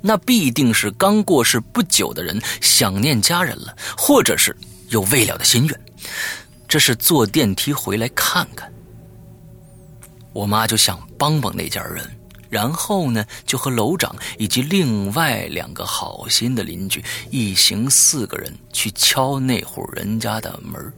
[0.00, 4.54] 那必定是刚过世不久的人想念家人了，或者是
[4.88, 5.80] 有未了的心愿，
[6.68, 8.70] 这是坐电梯回来看看。
[10.34, 12.04] 我妈就想帮帮那家人，
[12.52, 20.92] 然后呢，就和楼长以及另外两个好心的邻居一行四个人去敲那户人家的门。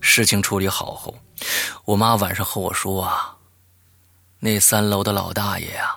[0.00, 1.14] 事情处理好后。
[1.86, 3.34] 我妈晚上和我说啊，
[4.38, 5.96] 那三楼的老大爷呀，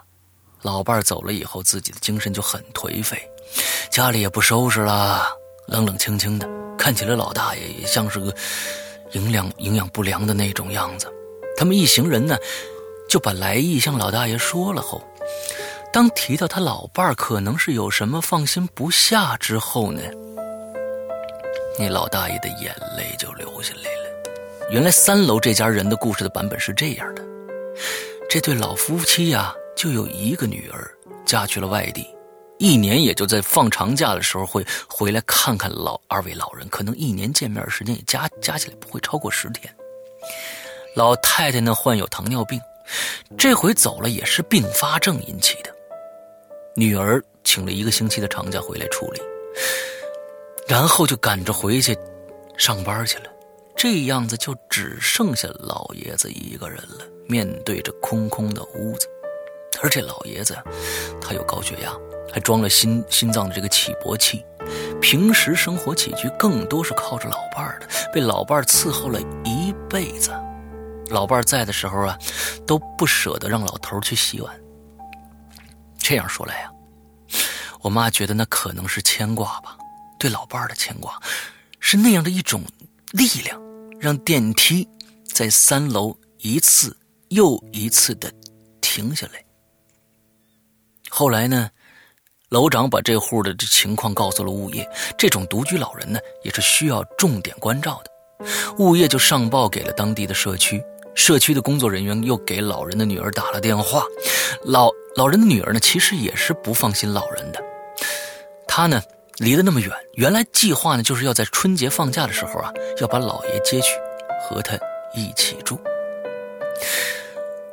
[0.61, 3.21] 老伴走了以后，自己的精神就很颓废，
[3.89, 5.25] 家里也不收拾了，
[5.67, 6.47] 冷冷清清的，
[6.77, 8.33] 看起来老大爷也像是个
[9.11, 11.11] 营养营养不良的那种样子。
[11.57, 12.37] 他们一行人呢，
[13.11, 15.05] 就把来意向老大爷说了后，
[15.91, 20.01] 当提到他老伴儿可能是有什么放心不下之后呢，
[21.77, 24.69] 那老大爷的眼泪就流下来了。
[24.69, 27.21] 原来三楼这家人的故事的版本是这样的：
[28.29, 30.89] 这对老夫妻呀，就有一个女儿
[31.25, 32.07] 嫁去了外地，
[32.59, 39.69] 一年也就在放长假的时候会回来看看老二位老人，可能一年见面时间也加加起来不会超过十天。
[40.95, 42.57] 老太太呢患有糖尿病，
[43.37, 45.73] 这回走了也是并发症引起的。
[46.75, 49.21] 女儿请了一个星期的长假回来处理，
[50.67, 51.97] 然后就赶着回去
[52.57, 53.25] 上班去了。
[53.75, 59.07] 这样子就只剩下老爷子一个人了，面对着空空的屋子，
[59.81, 60.55] 而且老爷子，
[61.19, 61.91] 他有高血压，
[62.31, 64.45] 还装了心心脏的这个起搏器，
[65.01, 70.31] 平时生活起居更多是靠着老伴儿的，被老伴儿伺候了一辈子。
[71.11, 72.17] 老伴儿在的时候啊，
[72.65, 74.59] 都不舍得让老头去洗碗。
[75.97, 76.71] 这样说来呀，
[77.81, 79.77] 我妈觉得那可能是牵挂吧，
[80.17, 81.21] 对老伴儿的牵挂，
[81.79, 82.63] 是那样的一种。
[83.11, 83.61] 力量
[83.99, 84.87] 让电梯
[85.25, 86.95] 在三楼一次
[87.27, 88.31] 又一次的
[88.79, 89.43] 停下来。
[91.09, 91.69] 后来呢，
[92.47, 94.89] 楼长把这户的这情况告诉了物业。
[95.17, 98.45] 这种独居老人呢，也是需要重点关照的。
[98.77, 100.81] 物业就上报给了当地的社区，
[101.15, 104.03] 社区的工作人员又给老人的女儿打了电话。
[104.63, 107.63] 老老人的女儿呢，其实也是不放心老人的，
[108.67, 109.01] 她呢。
[109.37, 113.87] 离得那么远，原来计划呢就是要在春节放假的时候啊，要把老爷接去，
[114.43, 114.77] 和他
[115.15, 115.79] 一起住。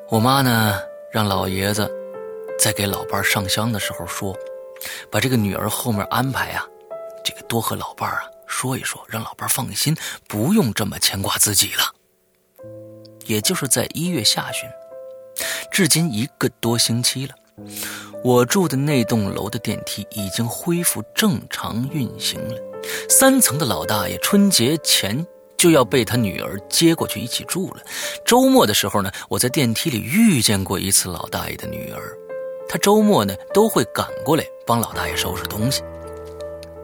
[0.08, 0.80] 我妈呢
[1.12, 1.90] 让老爷子
[2.58, 4.34] 在给老伴上香的时候说
[5.12, 6.64] ：“把这个女儿后面安排啊，
[7.22, 9.94] 这个多和老伴啊说一说，让老伴放心，
[10.26, 11.92] 不用这么牵挂自己了。
[13.28, 14.68] 也就是在一月下旬，
[15.70, 17.34] 至今一个多星期了，
[18.24, 22.54] 我住的那栋楼的电梯已经恢复正常运行了。
[23.08, 25.26] 三层的老大爷春节前
[25.58, 27.82] 就要被他女儿接过去一起住了。
[28.24, 32.16] 周末的时候呢，我在电梯里遇见过一次老大爷的女儿，
[32.66, 35.82] 他周末呢都会赶过来帮老大爷收拾东西。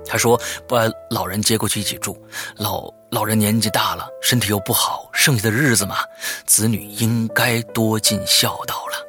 [0.06, 0.38] 他说
[0.68, 2.14] 把老人接过去一起住，
[2.56, 5.98] 老老人年纪大了，身体又不好，剩下的日子嘛，
[6.46, 9.06] 子女应该多尽孝道了。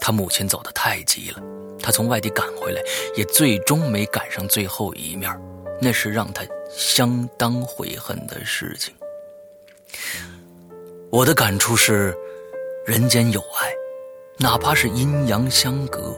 [0.00, 1.42] 他母亲走得太急了，
[1.82, 2.80] 他从外地赶回来，
[3.16, 5.28] 也最终没赶上最后一面，
[5.82, 8.94] 那是让他相当悔恨的事情。
[11.10, 12.16] 我的感触是，
[12.86, 13.72] 人间有爱，
[14.38, 16.16] 哪怕是阴阳相隔。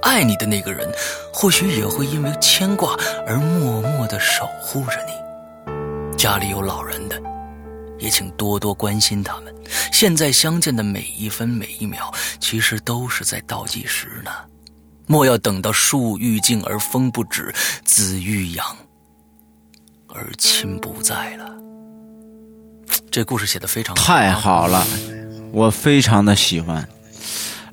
[0.00, 0.90] 爱你的那个人，
[1.30, 2.96] 或许也会因为牵挂
[3.26, 5.23] 而默默的守护着你。
[6.24, 7.20] 家里有老人的，
[7.98, 9.54] 也请多多关心他们。
[9.92, 12.10] 现在相见的每一分每一秒，
[12.40, 14.30] 其实都是在倒计时呢。
[15.06, 18.64] 莫要等到树欲静而风不止，子欲养
[20.08, 21.54] 而亲不在了。
[23.10, 24.82] 这故事写的非常太好了，
[25.52, 26.88] 我非常的喜欢。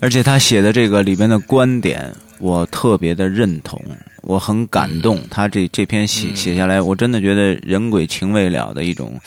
[0.01, 3.81] 而且他写的这个里边的观点，我特别的认同，
[4.21, 5.19] 我很感动。
[5.29, 9.19] 他这这篇写写下来，我真的觉得人鬼情未了的一种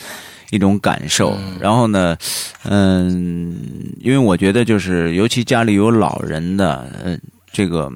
[0.51, 1.37] 一种感受。
[1.59, 2.17] 然后呢，
[2.63, 3.57] 嗯，
[3.99, 7.17] 因为我觉得就是，尤其家里有老人的，呃，
[7.51, 7.91] 这个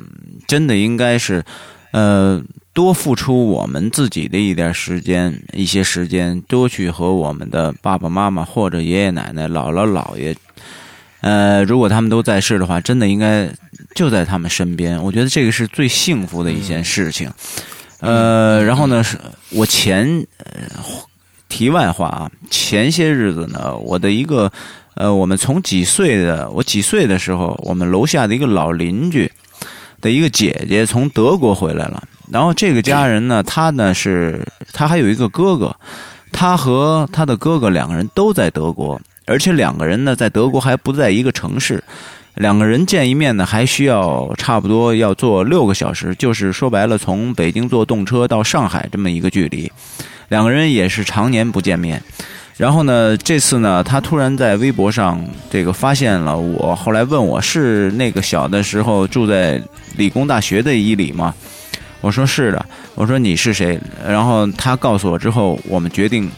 [0.48, 1.44] 真的应该是，
[1.92, 2.42] 呃，
[2.74, 10.36] 多付出我们自己的一点时间，一些时间，多去和我们的爸爸妈妈或者爷爷奶奶、姥姥姥爷。
[11.22, 13.50] 呃，如果他们都在世的话，真的应该
[13.96, 15.02] 就在他们身边。
[15.04, 17.32] 我觉得这个是最幸福的一件事情。
[18.00, 19.18] 呃，然后呢，是
[19.50, 20.26] 我前
[21.48, 24.52] 题外话啊，前些日子呢，我的一个
[24.96, 29.30] 呃，我们从几岁的我几岁的时候，我们楼下的一个老邻居
[30.00, 32.04] 的一个姐姐从德国回来了。
[32.32, 35.76] 然后这个家人呢，他呢是他还有一个哥哥，
[36.32, 39.02] 他和他的哥哥两个人都在德国。
[39.26, 41.84] 而且两个人呢，在德国还不在一个城市，
[42.40, 49.70] 两个人见一面呢，还需要差不多要坐六个小时，就是说白了，从北京坐动车到上海这么一个距离。
[50.30, 52.02] 两个人也是常年不见面。
[52.56, 59.62] 然后呢，这次呢，他突然在微博上这个发现了我，后来问我是那个小的时候住在
[59.98, 61.36] 理工大学的伊里吗？
[62.00, 62.66] 我说是的。
[62.96, 63.78] 我说你是谁？
[64.08, 66.32] 然后他告诉我之后，我们决定。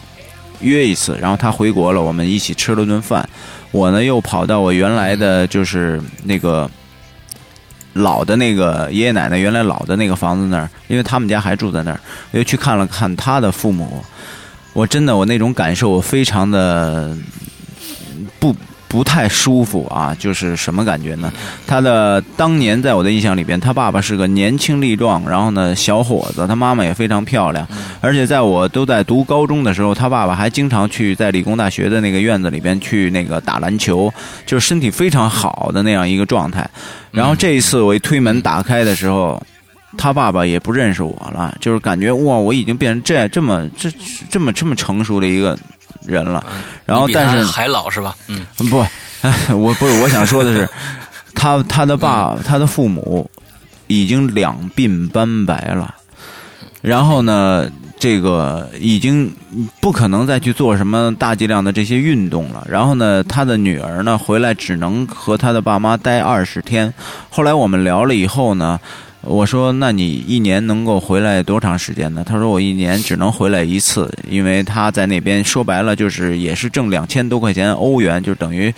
[0.62, 3.28] 约一次，然后他回国了，我们一起吃了顿饭。
[3.72, 6.70] 我呢又跑到我原来的就是那个
[7.94, 12.00] 老的那个爷爷奶奶原来老的那个房子那儿，因为他们家还住在那儿，
[12.32, 14.04] 又去看了看他的父母。
[14.74, 17.16] 我真的，我那种感受，我非常的
[18.40, 18.56] 不。
[18.92, 21.32] 不太舒服啊，就是什么感觉呢？
[21.66, 27.66] 他的当年在我的印象里边，他爸爸是个年轻力壮，然后呢小伙子，他妈妈也非常漂亮，
[28.02, 34.14] 而且在我都在读高中的时候，他爸爸还经常去在理工大学的那个院子里边去那个打篮球，
[34.46, 36.70] 就是身体非常好的那样一个状态。
[37.12, 39.42] 然后这一次我一推门打开的时候，
[39.98, 43.90] 他爸爸也不认识我了，就是感觉哇，我已经变成这这么这
[44.30, 45.58] 这么这么成熟的一个。
[46.06, 46.44] 人了，
[46.86, 48.16] 然后但是还老是吧？
[48.28, 48.78] 嗯，不，
[49.56, 50.70] 我不是我想说的是，
[51.36, 53.30] 他他的爸他的父母
[53.88, 55.94] 已经两鬓斑白了，
[56.82, 57.70] 然后呢，
[58.00, 59.32] 这个已经
[59.80, 62.66] 不可能再去做什么大剂量的这些运动了。
[62.70, 66.94] 然后呢，他的女儿呢回来只能和他的爸妈待二十天。
[67.30, 68.80] 后来我们聊了以后呢。
[69.22, 78.74] 我说：“那你一年能够回来多长时间呢？”他说：“我一年只能回来一次，因为他在那边说白了就是也是挣两千多块钱欧元，就等于。”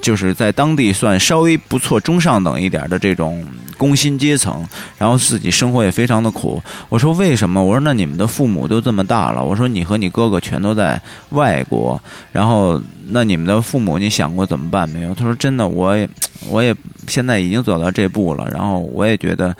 [0.00, 3.44] 就是在当地算稍微不错、中上等一点的这种
[3.76, 4.66] 工薪阶层，
[4.98, 6.62] 然后自己生活也非常的苦。
[6.88, 7.62] 我说为什么？
[7.62, 11.00] 我说那你们的父母都这么大了，我说你和你哥哥全都在
[11.30, 12.00] 外国，
[12.32, 15.14] 然后那你们的父母你想过怎么办没有？
[15.14, 16.08] 他说真的，我也
[16.48, 16.74] 我也
[17.06, 19.56] 现在已经走到这步了，然后我也觉得。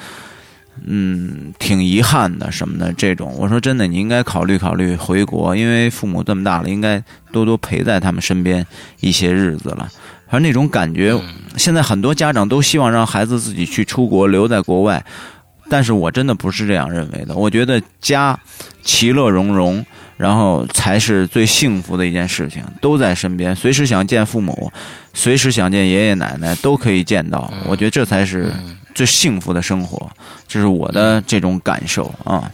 [0.86, 8.66] 嗯，挺遗憾的什么的这种，我说真的，你应该考虑考虑回国，因为父母这么大了，应该多多陪在他们身边
[9.00, 9.86] 一些日子了。
[10.30, 11.14] 而那种感觉，
[11.56, 15.04] 现在很多家长都希望让孩子自己去出国，留在国外，
[15.68, 17.34] 但是我真的不是这样认为的。
[17.34, 18.38] 我觉得家
[18.82, 19.84] 其乐融融，
[20.16, 24.72] 然后才是最幸福的一件事情，都在身边，随时想见父母，
[25.12, 27.52] 随时想见爷爷奶奶都可以见到。
[27.66, 28.50] 我觉得这才是。
[28.92, 30.10] 最幸福的生活，
[30.48, 32.50] 这是我的这种感受啊。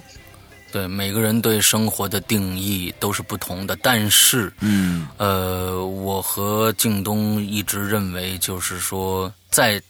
[0.76, 5.08] 对每个人对生活的定义都是不同的，但是，嗯。
[5.16, 9.80] 呃，我和靳东一直认为，就是说，在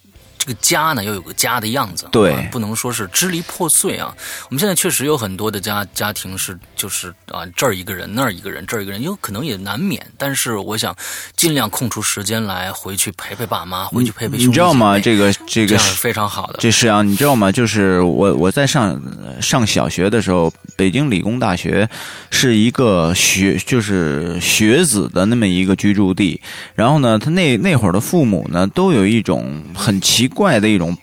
[0.46, 4.14] 这个家呢，要有个家的样子，对啊不能说是支离破碎啊。
[4.48, 10.06] 我们现在确实有很多的家家庭是，就是啊，这儿一个人，那儿一个人，这儿一个人，有可能也难免。
[10.16, 10.94] 但是，我想
[11.34, 14.96] 尽量空出时间来回去陪陪爸妈，回去陪陪兄弟你知道吗？
[15.00, 16.58] 这个这个这是非常好的。
[16.60, 17.50] 这是啊，你知道吗？
[17.50, 19.02] 就是我我在上
[19.42, 21.88] 上小学的时候，北京理工大学
[22.30, 26.40] 是一个学就是学子的那么一个居住地。
[26.76, 30.96] 然后呢，他那那会儿的父母呢，都有一种很奇怪的一种。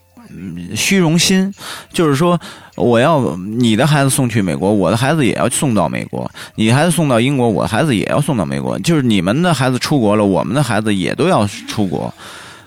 [0.76, 1.54] 虚荣心，
[1.92, 2.40] 就是说，
[2.76, 8.80] 我要你的孩子送去美国，我的孩子也要送到美国；你孩子送到英国，我的孩子也要送到美国。
[8.80, 12.12] 就是你们的孩子出国了，我们的孩子也都要出国。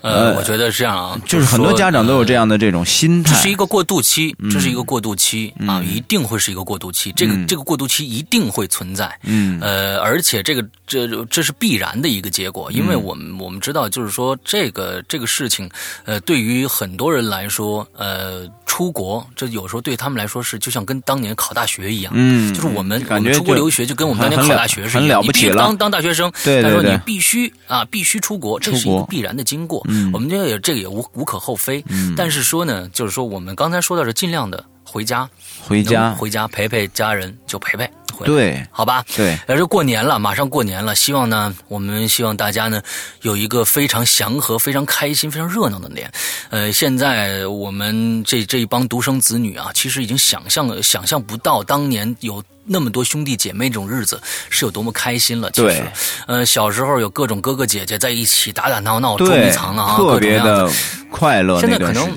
[0.07, 3.35] 呃，我觉得是这样啊，就是很多家长都有这呃样的这种心态。
[3.35, 7.13] 这是一个过渡期，这是一个过渡期、啊，一定会是一个过渡期。
[7.17, 15.69] 这个、这个过渡期一定会存在，嗯呃，而且这个这这是必然的一个结果，因为我们、我们知道，就是说这个这个事情，
[16.05, 18.47] 呃，对于很多人来说，呃，
[18.77, 29.83] 出国这有时候对他们来说是就像跟当年考大学一样，嗯就是我们我们出国留学就跟我们当年考大学是一样，你必须当当大学生，对对对他说你必须啊必须出国，这是一个必然的经过，
[30.13, 32.13] 我们这个也这个也无无可厚非，嗯。
[32.15, 35.29] 但是说呢，就是说我们刚才说到是尽量的回家，
[35.67, 37.91] 回家，回家陪陪家人就陪陪，
[38.25, 39.05] 对好吧？
[39.17, 42.81] 对，而是过年了，马上过年了，希望呢，我们希望大家呢
[43.23, 46.11] 有一个非常祥和、非常开心、非常热闹的年。
[46.51, 52.43] 呃，现在我们这这一帮独生子女啊，其实已经想象想象不到当年有。
[52.69, 55.49] 那么多兄弟姐妹这种日子是有多么开心了？
[55.53, 55.87] 其实对，
[56.27, 60.69] 呃，小时候有各种哥哥姐姐在一起打打闹闹、捉迷，藏啊，特别的。
[61.09, 62.13] 快乐那现在可能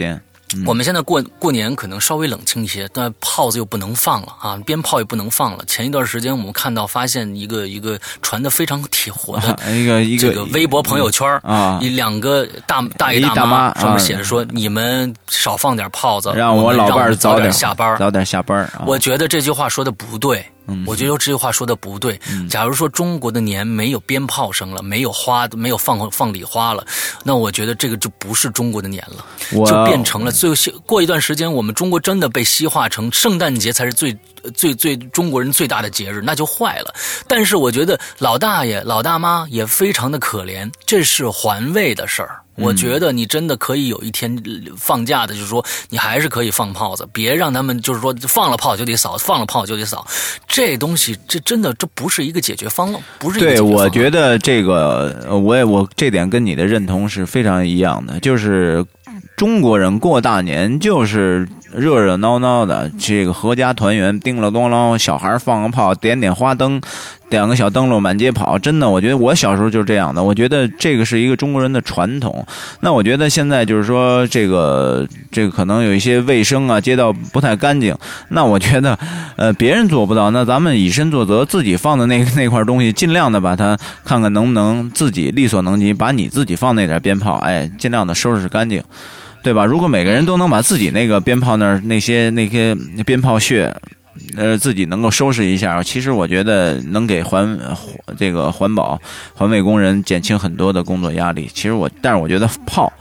[0.65, 5.63] 我们现在过过年可能稍微冷清一些，但炮子又不能放了啊，鞭炮也不能放了。
[5.65, 18.69] 前一段时间我们看到发现一个一个传的非常铁火的啊一个一个这个微博朋友圈啊一两个大大爷大妈上面啊写着说：“你们少放点炮子，让我老伴儿早点下班。”早点下班！
[18.85, 20.45] 我觉得这句话说的不对。
[20.69, 22.19] 嗯我觉得这句话说的不对。
[22.49, 26.85] 假如说中国的年没有鞭炮声了，没有花，没有放放礼花了，
[27.23, 29.25] 那我觉得这个就不是中国的年了，
[29.65, 30.55] 就变成了最后
[30.85, 34.17] 过一段时间，我们中国真的被西化成圣诞节才是最
[34.53, 36.93] 最最中国人最大的节日，那就坏了。
[37.27, 42.38] 但是我觉得老大爷、老大妈也非常的可怜，这是环卫的事儿。
[42.59, 50.05] 我觉得你真的可以有一天呃放假的，就是说你还是可以放炮子，别让他们就是说放了炮就得扫，放了炮就得扫。
[50.47, 53.85] 这东西这真的这不是一个解决方案，不是一个解对，决方案。
[53.85, 58.85] 我觉得这个，呃我也我这点跟你的认同是非常一样的，就是
[59.35, 66.81] 中国人过大年就是热热闹闹的，这个合家团圆，叮了咚啷，小孩放个炮，点点花灯，
[67.29, 68.57] 点个小灯笼满街跑。
[68.57, 70.23] 真的，我觉得我小时候就是这样的。
[70.23, 72.45] 我觉得这个是一个中国人的传统。
[72.79, 77.95] 那我觉得现在就是说，这个这个可能有一些卫生啊，街道不太干净。
[78.29, 78.97] 那我觉得，
[79.35, 88.83] 呃，别人做不到，那咱们以身作则，自己放的那 那块东西，尽量的把它看看能不能自己力所能及，把你自己放那点鞭炮，哎，尽量的收拾干净。
[89.41, 89.65] 对吧？
[89.65, 92.75] 如果每个人都能把自己那个鞭炮那儿那些那些
[93.05, 93.73] 鞭炮屑，
[94.35, 97.57] 呃，自己能够收拾一下，其实我觉得能给环
[98.17, 98.99] 这个环保
[99.33, 101.49] 环卫工人减轻很多的工作压力。
[101.53, 102.91] 其实我，但是我觉得炮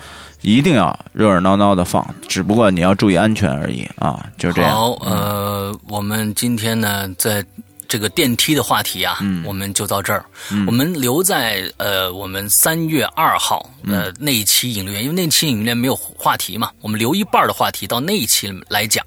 [0.43, 4.71] 一定要热热闹闹的放，只不过你要注意安全而已啊，就这样。
[4.71, 7.45] 好，呃，我们今天呢，在
[7.89, 10.25] 这个电梯的话题啊，嗯我们就到这儿。
[10.67, 19.05] 我们留在呃，我们三月二号嗯呃那一期影留言，因为那期影留言没有话题嘛，我们留一半的话题到那一期来讲。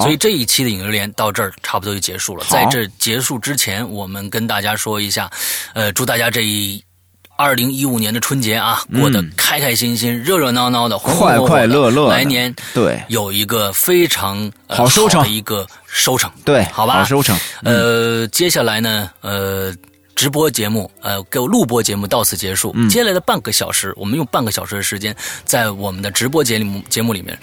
[0.00, 2.44] 所以这一期的影留言到这儿差不多就结束了。
[2.50, 5.30] 在这结束之前，我们跟大家说一下，
[5.72, 6.84] 呃，祝大家这一。
[7.38, 13.00] 二零一五年的春节啊，过得开开心心、热热闹闹的、快快乐乐来年对。
[13.06, 15.22] 有一个非常、呃、好收成。
[15.22, 17.38] 的一个收成，对，好吧，好收成。
[17.62, 19.72] 呃，接下来呢，呃，
[20.18, 22.72] 直播节目，呃，给我录播节目到此结束。
[22.74, 25.14] 嗯接下来的半个小时，我们用半个小时的时间，
[25.44, 27.38] 在我们的直播节目节目里面，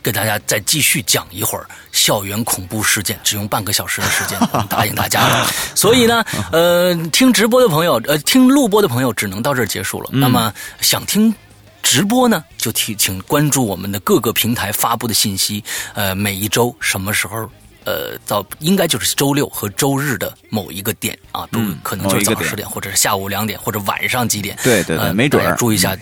[0.00, 5.44] 给大家再继续讲一会儿校园恐怖事件，只用半个小时的时间，我们答应大家了。
[5.74, 10.08] 所以呢，呃，听直播的朋友，呃，听录播的朋友，只能到这儿结束了。
[10.12, 11.34] 那么想听。
[11.82, 17.50] 直播呢，就提请关注我们的各个平台发布的信息，呃，每一周什么时候
[17.84, 24.56] 呃，到应该就是周六和周日的某一个点啊，都嗯可能就是早上十点，或者是下午两点，或者晚上几点。
[24.62, 25.96] 对对没准儿注意一下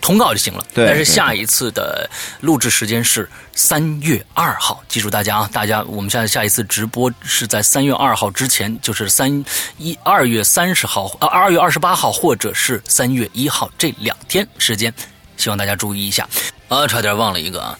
[0.00, 0.64] 通告就行了。
[0.74, 2.08] 但是下一次的
[2.40, 9.44] 录制时间是三月二号，记住大家啊，大家我们现在下一次直播是在三月二号之前，就是三
[9.78, 14.92] 一二月三十号啊，二月二十八号或者是三月一号这两天时间，
[15.36, 16.28] 希望大家注意一下。
[16.68, 17.78] 啊，差点忘了一个啊，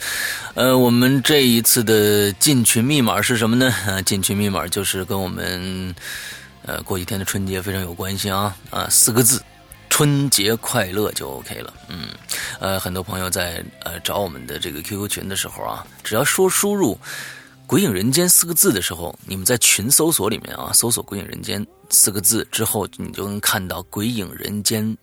[0.54, 3.74] 呃，我们这一次的进群密码是什么呢？
[3.86, 5.94] 呃，进群密码就是跟我们
[6.64, 9.42] 呃过几天的春节非常有关系啊啊，四个字。
[9.90, 12.08] 春节快乐就 OK 了，嗯，
[12.58, 16.98] 呃，很多朋友在呃找我们的这个 QQ 群的时候啊，只要说输入
[17.64, 24.96] “鬼影人间”四个字的时候，你们在群搜索里面啊，搜索“鬼影人间”四个字之后，你就能看到“鬼影人间”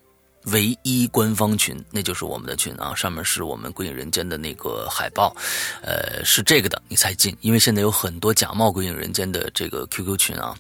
[0.45, 5.35] 唯一官方群，那就是我们的群啊，上面是我们《鬼影人间》的那个海报，
[5.81, 10.55] 呃，是这个的，你才进，因为现在有很多假冒《鬼影人间》的这个 QQ 群啊，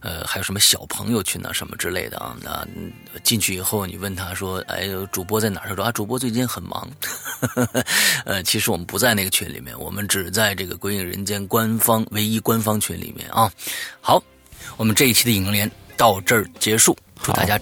[0.00, 2.66] 呃，还有什么小朋友群啊，什么之类的啊，那
[3.22, 5.68] 进去以后，你问他说，哎，主播在哪儿？
[5.68, 6.88] 他说啊，主播最近很忙，
[8.24, 13.50] 呃，其实我们不在那个群里面，我们只在这个《鬼影人间》官方唯一官方群里面啊。
[14.00, 14.22] 好，
[14.76, 17.58] 我们这一期的影联到这儿结束，祝大家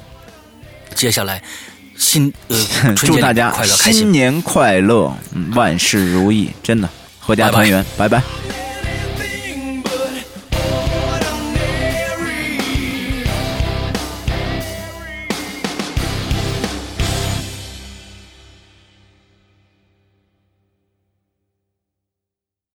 [0.94, 1.42] 接下来
[1.96, 2.56] 新呃
[2.96, 4.10] 祝大家新。
[4.12, 6.88] 年快乐，嗯万事如意，真的，
[7.26, 8.22] 阖家团圆，拜拜